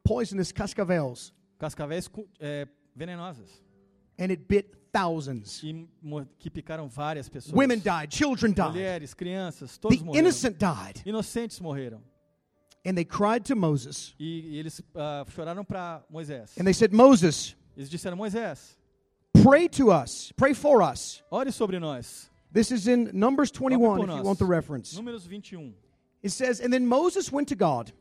[0.04, 3.49] poisonous cascavels, Cascavéis cu- eh, venenosas
[4.20, 5.64] and it bit thousands.
[5.64, 5.88] e
[6.38, 7.54] que picaram várias pessoas.
[7.54, 10.20] Women died, children died, Mulheres, crianças, todos the morreram.
[10.20, 11.02] innocent died.
[11.06, 12.02] Inocentes morreram.
[12.86, 16.58] And they cried to Moses, E, e eles ah, choraram para Moisés.
[16.58, 18.76] and they said, Moses, Eles disseram: Moisés,
[19.44, 21.22] pray to us, pray for us.
[21.32, 22.30] ore sobre nós.
[22.52, 25.00] This is in Numbers 21, por if you want the reference.
[25.00, 25.74] Números 21.
[26.24, 27.92] It says, And then Moses went to God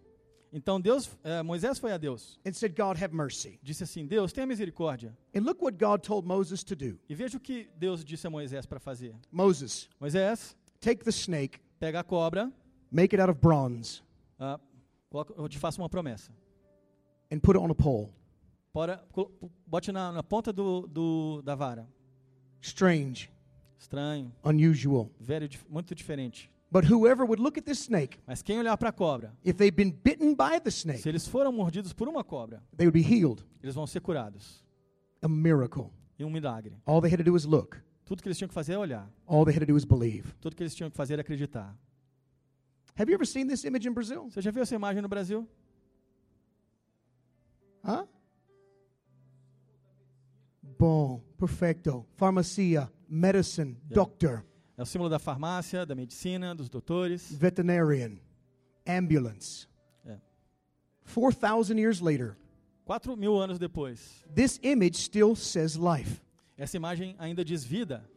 [0.52, 2.38] Então Deus, eh, Moisés foi a Deus.
[2.46, 3.58] and said, God, have mercy.
[3.62, 5.16] Disse assim: Deus, tenha misericórdia.
[5.34, 6.98] And look what God told Moses to do.
[7.08, 9.14] E veja o que Deus disse a Moisés para fazer.
[9.30, 12.50] Moses, Moisés, take the snake, pega a cobra,
[12.90, 14.02] make it out of bronze,
[15.10, 16.32] coloca- eu te faço uma promessa.
[17.30, 18.08] and put it on a pole.
[18.72, 19.04] Bora,
[19.66, 21.86] bote na, na ponta do, do- da vara.
[22.62, 23.30] Strange,
[23.78, 25.10] Estranho, unusual.
[25.20, 26.50] velho, muito diferente.
[26.70, 29.74] But whoever would look at this snake, Mas quem olhar para a cobra, if they've
[29.74, 33.02] been bitten by the snake, se eles foram mordidos por uma cobra, they would be
[33.02, 33.42] healed.
[33.62, 34.62] eles vão ser curados.
[35.22, 35.90] A miracle.
[36.18, 36.76] E um milagre.
[36.84, 37.78] All they had to do was look.
[38.04, 39.10] Tudo que eles tinham que fazer é olhar.
[39.26, 40.34] All they had to do was believe.
[40.40, 41.74] Tudo que eles tinham que fazer é acreditar.
[42.98, 44.28] Have you ever seen this image in Brazil?
[44.30, 45.46] Você já viu essa imagem no Brasil?
[47.84, 48.06] Huh?
[50.78, 52.04] Bom, perfecto.
[52.16, 53.94] Farmacia, medicine, Yeah.
[53.94, 54.44] doctor,
[54.78, 57.32] É o símbolo da farmácia, da medicina, dos doutores.
[57.32, 58.16] veterinarian,
[58.86, 59.66] ambulance.
[60.04, 60.22] Yeah.
[61.04, 62.36] 4,000 years later,
[62.84, 66.22] Quatro mil anos depois, this image still says life.
[66.56, 68.08] essa imagem ainda diz vida.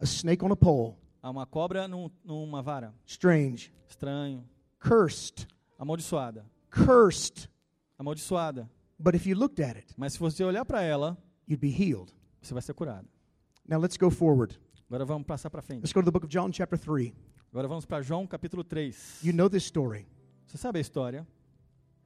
[0.00, 0.96] A snake on a pole.
[1.22, 2.94] Há uma cobra num- numa vara.
[3.06, 3.72] Strange.
[3.88, 4.44] Estranho.
[4.78, 5.46] Cursed.
[5.78, 6.46] Amaldiçoada.
[6.70, 7.48] Cursed.
[7.98, 8.70] Amaldiçoada.
[8.98, 12.12] But if you looked at it, Mas se você olhar para ela, you'd be healed.
[12.40, 13.08] você vai ser curado.
[13.68, 14.58] Now let's go forward.
[14.90, 15.82] Agora vamos passar para frente.
[15.82, 17.12] Let's go to the book of John, chapter 3.
[17.52, 19.20] Agora vamos para João capítulo 3.
[19.22, 20.04] You know this story.
[20.48, 21.24] Você sabe a história?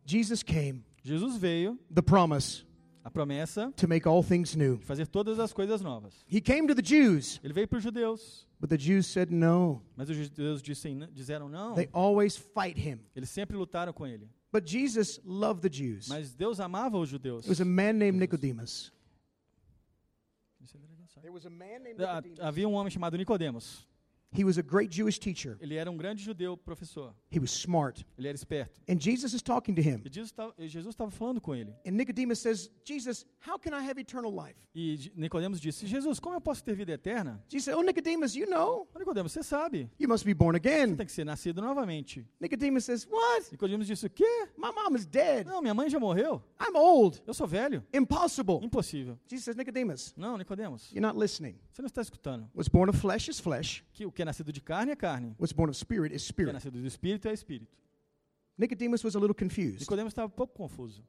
[0.04, 2.62] Jesus came, Jesus veio, the promise
[3.02, 4.76] a promessa to make all things new.
[4.76, 6.12] de fazer todas as coisas novas.
[6.30, 9.82] He came to the Jews, Ele veio para os judeus, but the Jews said no.
[9.96, 11.74] mas os judeus dissem, disseram não.
[11.74, 13.00] They always fight him.
[13.16, 14.28] Eles sempre lutaram com ele.
[14.52, 16.06] But Jesus loved the Jews.
[16.08, 17.44] Mas Deus amava os judeus.
[17.44, 18.92] There was a man named Nicodemus.
[21.24, 22.38] There was a man named Nicodemus.
[22.38, 23.86] Havia um homem chamado Nicodemos.
[24.36, 25.56] He was a great Jewish teacher.
[25.60, 27.14] Ele era um grande judeu professor.
[27.30, 28.04] He was smart.
[28.18, 28.80] Ele era esperto.
[28.88, 30.02] And Jesus is talking to him.
[30.04, 31.72] E Jesus tava- Jesus estava falando com ele.
[31.86, 34.56] And Nicodemus says, Jesus, how can I have eternal life?
[34.74, 37.40] E Nicodemos disse: Jesus, como eu posso ter vida eterna?
[37.48, 38.88] Jesus said, Oh, Nicodemus, you know.
[39.22, 39.88] Você sabe.
[40.00, 40.96] You must be born Você again.
[40.96, 42.26] tem que ser nascido novamente.
[42.40, 43.52] Nicodemus says, What?
[43.52, 44.48] Nicodemos disse: O quê?
[44.58, 45.46] My mom is dead.
[45.46, 46.42] Não, minha mãe já morreu.
[46.60, 47.22] I'm old.
[47.24, 47.84] Eu sou velho.
[47.94, 48.58] Impossible.
[48.64, 49.16] Impossível.
[49.28, 51.56] Jesus says, Nicodemus, Não, Nicodemos, you're not listening.
[51.70, 52.50] você não está escutando.
[52.52, 53.84] What's born of flesh is flesh.
[53.92, 55.34] Que o que é nascido de carne é carne.
[55.38, 56.52] What's born of spirit is O que é spirit.
[56.52, 57.76] nascido do espírito é espírito.
[58.58, 59.80] Nicodemus was a little confused.
[59.80, 61.02] Nicodemos estava um pouco confuso.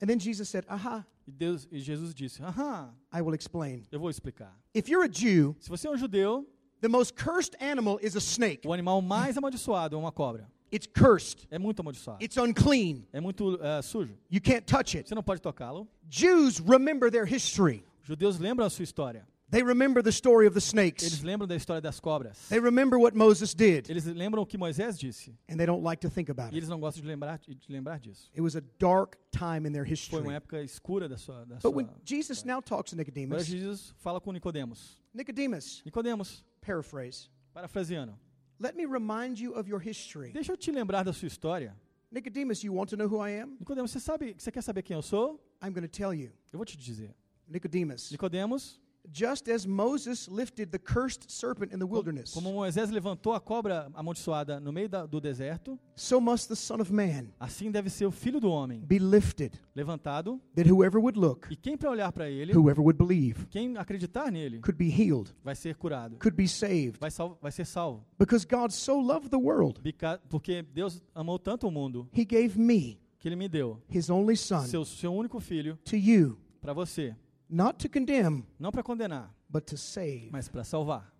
[0.00, 3.84] And then Jesus said, Aha, E, Deus, e Jesus disse: Aham, I will explain.
[3.92, 4.52] eu vou explicar.
[4.74, 6.44] If you're a Jew, Se você é um judeu,
[6.80, 8.66] the most cursed animal is a snake.
[8.66, 10.50] o animal mais amaldiçoado é uma cobra.
[10.74, 12.24] It's cursed, É muito amaldiçoado.
[12.24, 13.02] it's unclean.
[13.12, 14.18] É muito eh, sujo.
[14.30, 15.08] You can't touch it.
[15.08, 15.86] Você não pode tocá-lo.
[16.08, 17.84] Jews remember their history.
[18.02, 19.24] Judeus lembram a sua história.
[19.52, 21.02] They remember the story of the snakes.
[21.04, 22.48] Eles lembram da história das cobras.
[22.48, 25.36] They remember what Moses did, Eles lembram o que Moisés disse.
[25.48, 26.56] and they don't like to think about E it.
[26.56, 28.30] eles não gostam de lembrar, de lembrar disso.
[28.34, 30.22] It was a dark time in their history.
[30.22, 31.44] Foi uma época escura da sua.
[31.44, 34.98] Da But sua when Jesus now talks to Nicodemus, Jesus fala com Nicodemos.
[35.12, 38.18] Nicodemus, Nicodemos, paraphrase, parafraseando.
[38.58, 40.32] let me remind you of your history.
[40.32, 41.76] Deixa eu te lembrar da sua história.
[42.10, 43.56] Nicodemus, you want to know who I am?
[43.60, 45.38] Nicodemos, você sabe, você quer saber quem eu sou?
[45.62, 46.30] I'm going to tell you.
[46.52, 47.14] Eu vou te dizer.
[47.48, 48.80] Nicodemus, Nicodemos,
[49.12, 53.90] just as Moses lifted the cursed serpent in the wilderness, como Moisés levantou a cobra
[53.94, 58.06] amaldiçoada no meio da- do deserto, so must the Son of Man assim deve ser
[58.06, 62.10] o filho do homem, be lifted, levantado, that whoever would look, e quem para olhar
[62.12, 66.36] para ele, whoever would believe, quem acreditar nele, could be healed, vai ser curado, could
[66.36, 66.98] be saved.
[67.00, 67.10] vai,
[67.40, 68.04] vai ser salvo.
[68.18, 69.80] Because God so loved the world,
[70.28, 74.36] Porque Deus amou tanto o mundo He gave me, que ele me deu His only
[74.36, 77.14] Son, seu, seu único filho to you, para você,
[77.52, 80.30] not to condemn, não para condenar, but to save.
[80.32, 81.12] mas para salvar.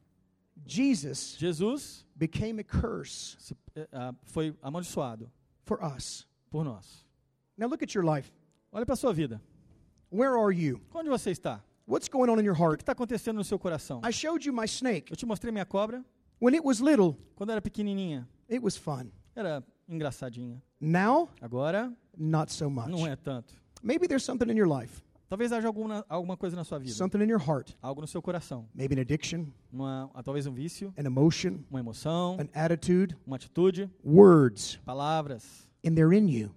[0.67, 3.55] Jesus Jesus became a curse se-
[3.93, 5.31] ah, foi amaldiçoado
[5.65, 6.27] for us.
[6.51, 7.05] por nós.
[7.57, 8.31] Now look at your life.
[8.73, 9.41] Olha para sua vida.
[10.11, 10.81] Where are you?
[10.95, 11.63] Onde você está?
[11.87, 12.79] What's going on in your O heart?
[12.79, 14.01] que está acontecendo no seu coração?
[14.07, 15.11] I showed you my snake.
[15.11, 16.05] Eu te mostrei minha cobra
[16.41, 18.29] When it was little, quando era pequenininha.
[18.51, 19.11] it was fun.
[19.35, 20.63] Era engraçadinha.
[20.81, 22.89] Now, Agora, not so much.
[22.89, 23.55] não é tanto.
[23.83, 25.03] Maybe there's something in your life,
[25.33, 26.93] Talvez haja alguma, alguma coisa na sua vida.
[26.93, 28.69] something in your heart, Algo no seu coração.
[28.75, 33.37] maybe an addiction, Uma, ah, talvez um vício, an emotion, uma emoção, an attitude, uma
[33.37, 35.67] atitude, words, palavras.
[35.83, 36.51] and they're in you.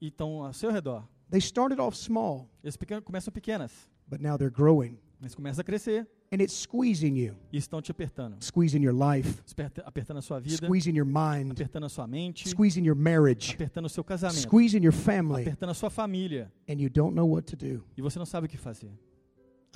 [0.00, 1.04] E estão ao seu redor.
[1.30, 5.64] They started off small, Eles pequeno- começam pequenas, but now they're growing, mas começam a
[5.64, 8.36] crescer and it's squeezing you, e estão te apertando.
[8.42, 12.48] squeezing your life, Aperta- Apertando a sua vida, squeezing your mind, apertando a sua mente,
[12.48, 16.52] squeezing your marriage, apertando o seu casamento, squeezing your family, apertando a sua família.
[16.68, 17.84] and you don't know what to do.
[17.96, 18.90] E você não sabe o que fazer.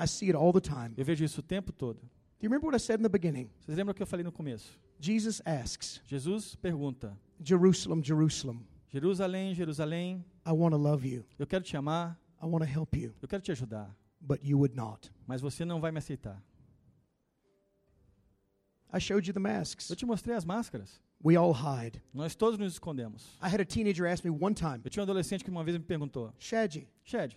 [0.01, 0.95] I see it all the time.
[0.97, 1.99] Eu vejo isso o tempo todo.
[2.01, 3.49] Do you remember what I said in the beginning?
[3.61, 4.79] Vocês lembram o que eu falei no começo?
[5.01, 11.25] Jesus asks, Jesus pergunta: Jerusalem, Jerusalem, Jerusalém, Jerusalém, I want to love you.
[11.39, 13.95] eu quero te amar, I want to help you, eu quero te ajudar,
[14.29, 15.11] but you would not.
[15.27, 16.41] mas você não vai me aceitar.
[18.93, 19.91] I showed you the masks.
[19.91, 21.01] Eu te mostrei as máscaras.
[21.23, 22.01] We all hide.
[22.15, 23.37] Nós todos nos escondemos.
[23.43, 25.77] I had a teenager ask me one time, Eu tinha um adolescente que uma vez
[25.77, 27.37] me perguntou: Shadji, Shed,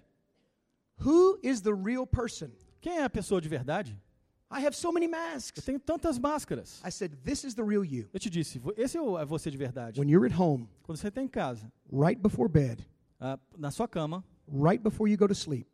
[1.04, 2.52] who is the real person?
[2.80, 4.00] quem é a pessoa de verdade?
[4.54, 5.64] I have so many Eu masks.
[5.64, 6.82] tenho tantas máscaras.
[6.86, 8.08] I said, This is the real you.
[8.14, 10.00] Eu te disse: esse é é você de verdade.
[10.00, 12.86] When you're at home, Quando você está em casa, right before bed,
[13.20, 15.68] ah, na sua cama, right before you go to sleep,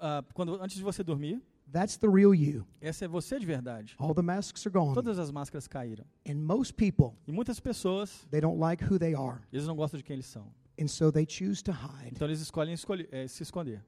[0.00, 1.40] ah, quando antes de você dormir,
[1.72, 2.66] that's the real you.
[2.80, 3.94] essa é você de verdade.
[3.98, 4.94] All the masks are gone.
[4.94, 6.04] Todas as máscaras caíram.
[6.28, 9.40] And most people, E muitas pessoas, they don't like who they are.
[9.52, 10.52] eles não gostam de quem eles são.
[10.80, 12.10] And so they choose to hide.
[12.12, 13.82] Então eles escolhem escolher, eh, se esconder.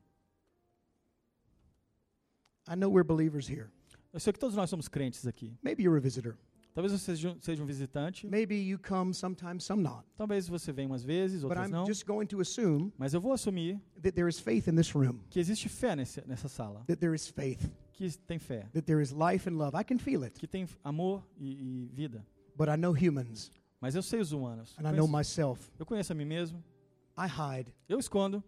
[2.67, 3.69] I know we're believers here.
[4.13, 5.57] Eu sei que todos nós somos crentes aqui.
[5.63, 6.37] Maybe you're a visitor.
[6.79, 8.25] Talvez você seja, um- visitante.
[8.29, 10.05] Maybe you come sometimes, some not.
[10.17, 11.85] Talvez você venha umas vezes, But outras I'm não.
[11.87, 15.19] just going to assume Mas eu vou assumir that there is faith in this room,
[15.29, 16.85] que existe fé nesse, nessa sala.
[16.87, 18.69] that there is faith, Que tem fé.
[18.73, 19.77] that there is life and love.
[19.77, 22.25] I can feel it, Que tem amor e, e vida.
[22.57, 23.51] but I know humans,
[23.81, 24.77] Mas eu sei os humanos.
[24.79, 25.73] Eu and I know conheço, myself.
[25.81, 26.63] eu conheço a mim mesmo.
[27.19, 28.41] I hide, Eu escondo.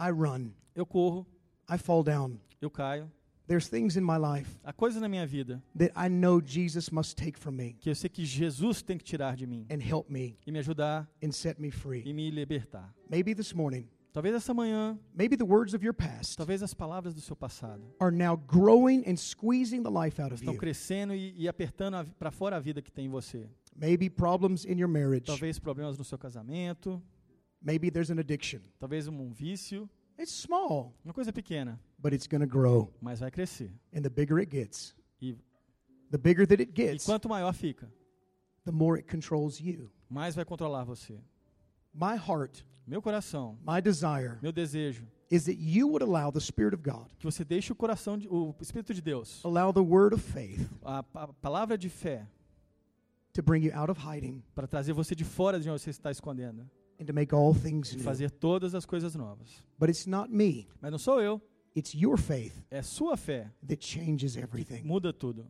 [0.00, 1.26] I run, Eu corro.
[1.70, 2.38] I fall down.
[2.62, 3.12] Eu caio.
[3.52, 7.16] There's things in my life Há coisas na minha vida that I know Jesus must
[7.16, 9.66] take from me que eu sei que Jesus tem que tirar de mim.
[9.70, 12.02] and help me E me ajudar and set me e free.
[12.14, 12.94] me libertar.
[13.10, 17.14] Maybe this morning, Talvez essa manhã, maybe the words of your past talvez as palavras
[17.14, 20.58] do seu passado are now growing and squeezing the life out of estão you.
[20.58, 23.48] crescendo e, e apertando para fora a vida que tem em você.
[23.76, 25.24] Maybe problems in your marriage.
[25.26, 27.02] Talvez problemas no seu casamento,
[27.62, 28.60] Maybe there's an addiction.
[28.78, 29.88] talvez um vício,
[30.18, 32.92] It's small, uma coisa pequena, but it's going to grow.
[33.00, 33.70] mas vai crescer.
[33.94, 35.36] And the bigger it gets, E,
[36.10, 37.88] the bigger that it e gets, quanto maior fica,
[38.64, 39.90] the more it controls you.
[40.10, 41.18] mais vai controlar você.
[41.94, 46.74] My heart, Meu coração, my desire meu desejo, is that you would allow the Spirit
[46.74, 50.12] of God, que você deixe o coração, de, o Espírito de Deus, allow the word
[50.14, 52.26] of faith a, a palavra de fé,
[53.32, 56.10] to bring you out of hiding para trazer você de fora de onde você está
[56.10, 56.68] escondendo
[57.00, 58.04] and to make all things e new.
[58.04, 59.62] fazer todas as coisas novas.
[59.78, 61.40] But it's not me, Mas não sou eu,
[61.76, 64.82] it's your faith é sua fé that changes que everything.
[64.84, 65.46] muda tudo.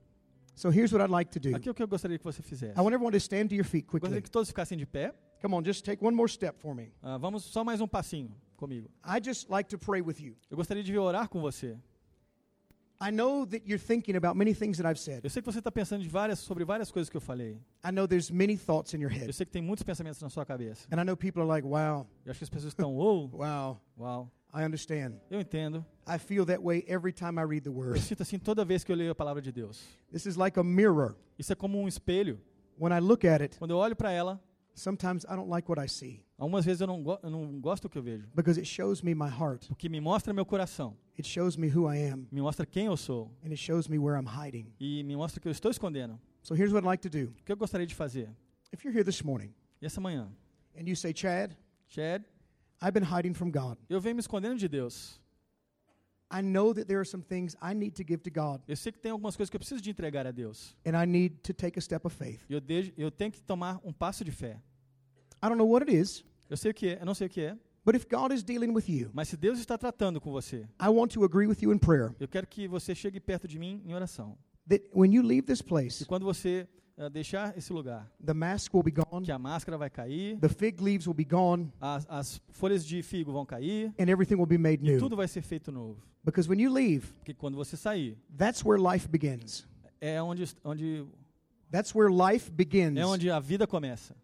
[0.54, 2.42] So here's what I'd like to do Aqui é o que eu gostaria que você
[2.42, 2.78] fizesse.
[2.78, 4.22] I want everyone to stand to your feet Eu gostaria quickly.
[4.22, 5.14] que todos ficassem de pé.
[5.40, 6.92] Come on, just take one more step for me.
[7.02, 8.88] Ah, vamos só mais um passinho comigo.
[9.04, 10.36] I just like to pray with you.
[10.50, 11.76] Eu gostaria de orar com você.
[13.00, 15.24] I know that you're thinking about many things that I've said.
[15.24, 17.58] Eu sei que você está pensando várias, sobre várias coisas que eu falei.
[17.84, 19.32] I know there's many thoughts in your Eu head.
[19.32, 20.86] sei que tem muitos pensamentos na sua cabeça.
[20.92, 23.80] And I know people are like, wow, Eu acho que as pessoas estão, ou, wow,
[23.98, 25.14] uau, I understand.
[25.30, 25.84] eu entendo.
[26.06, 28.00] I feel that way every time I read the Eu word.
[28.00, 29.82] sinto assim toda vez que eu leio a palavra de Deus.
[30.10, 31.16] This is like a mirror.
[31.38, 32.38] Isso é como um espelho.
[32.78, 34.42] When I look at it, Quando eu olho para ela,
[34.74, 37.88] sometimes I don't like what I see algumas vezes eu não, eu não gosto do
[37.90, 38.26] que eu vejo.
[38.34, 39.68] because it shows me my heart.
[39.68, 42.96] Porque me mostra meu coração, It shows me who I am me mostra quem eu
[42.96, 44.72] sou and it shows me where I'm hiding.
[44.80, 46.18] e me mostra que eu estou escondendo.
[46.42, 47.30] So here's what I'd like to do.
[47.40, 48.28] O que eu gostaria de fazer?
[48.72, 50.28] If you're here this morning E essa manhã?
[50.76, 51.54] and you say, Chad,
[51.86, 52.24] Chad,
[52.82, 53.78] I've been hiding from God.
[53.88, 55.20] eu venho me escondendo de Deus.
[56.34, 58.90] I know that there are some things I need to give to God Eu sei
[58.90, 60.74] que tem algumas coisas que eu preciso de entregar a Deus.
[60.86, 62.40] and I need to take a step of faith.
[62.48, 64.60] Eu, de, eu tenho que tomar um passo de fé.
[65.42, 67.30] I don't know what it is, Eu sei o que é, eu não sei o
[67.30, 70.30] que é, but if God is dealing with you, mas se Deus está tratando com
[70.30, 73.46] você, I want to agree with you in prayer eu quero que você chegue perto
[73.46, 74.36] de mim em oração.
[74.68, 76.66] that when you leave this place, E quando você
[76.98, 80.48] ah, deixar esse lugar, the mask will be gone, que a máscara vai cair, the
[80.48, 84.46] fig leaves will be gone, as, as folhas de figo vão cair, and everything will
[84.46, 84.98] be made e new.
[84.98, 85.96] tudo vai ser feito novo.
[86.24, 89.66] Because when you leave, Porque quando você sair, that's where life begins.
[90.00, 91.04] é onde, onde,
[91.70, 94.14] That's where life begins é onde a vida começa.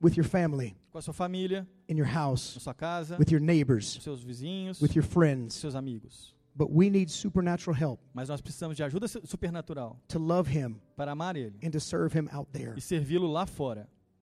[0.00, 3.40] with your family, Com a sua família, in your na house, sua casa, with your
[3.40, 5.54] com neighbors, seus vizinhos, with your com friends.
[5.54, 6.34] seus amigos.
[6.58, 10.80] But we need supernatural help Mas nós precisamos de ajuda su- supernatural to love Him
[10.96, 12.74] para amar Ele and to serve Him out there.
[12.76, 13.88] e servi-lo lá fora.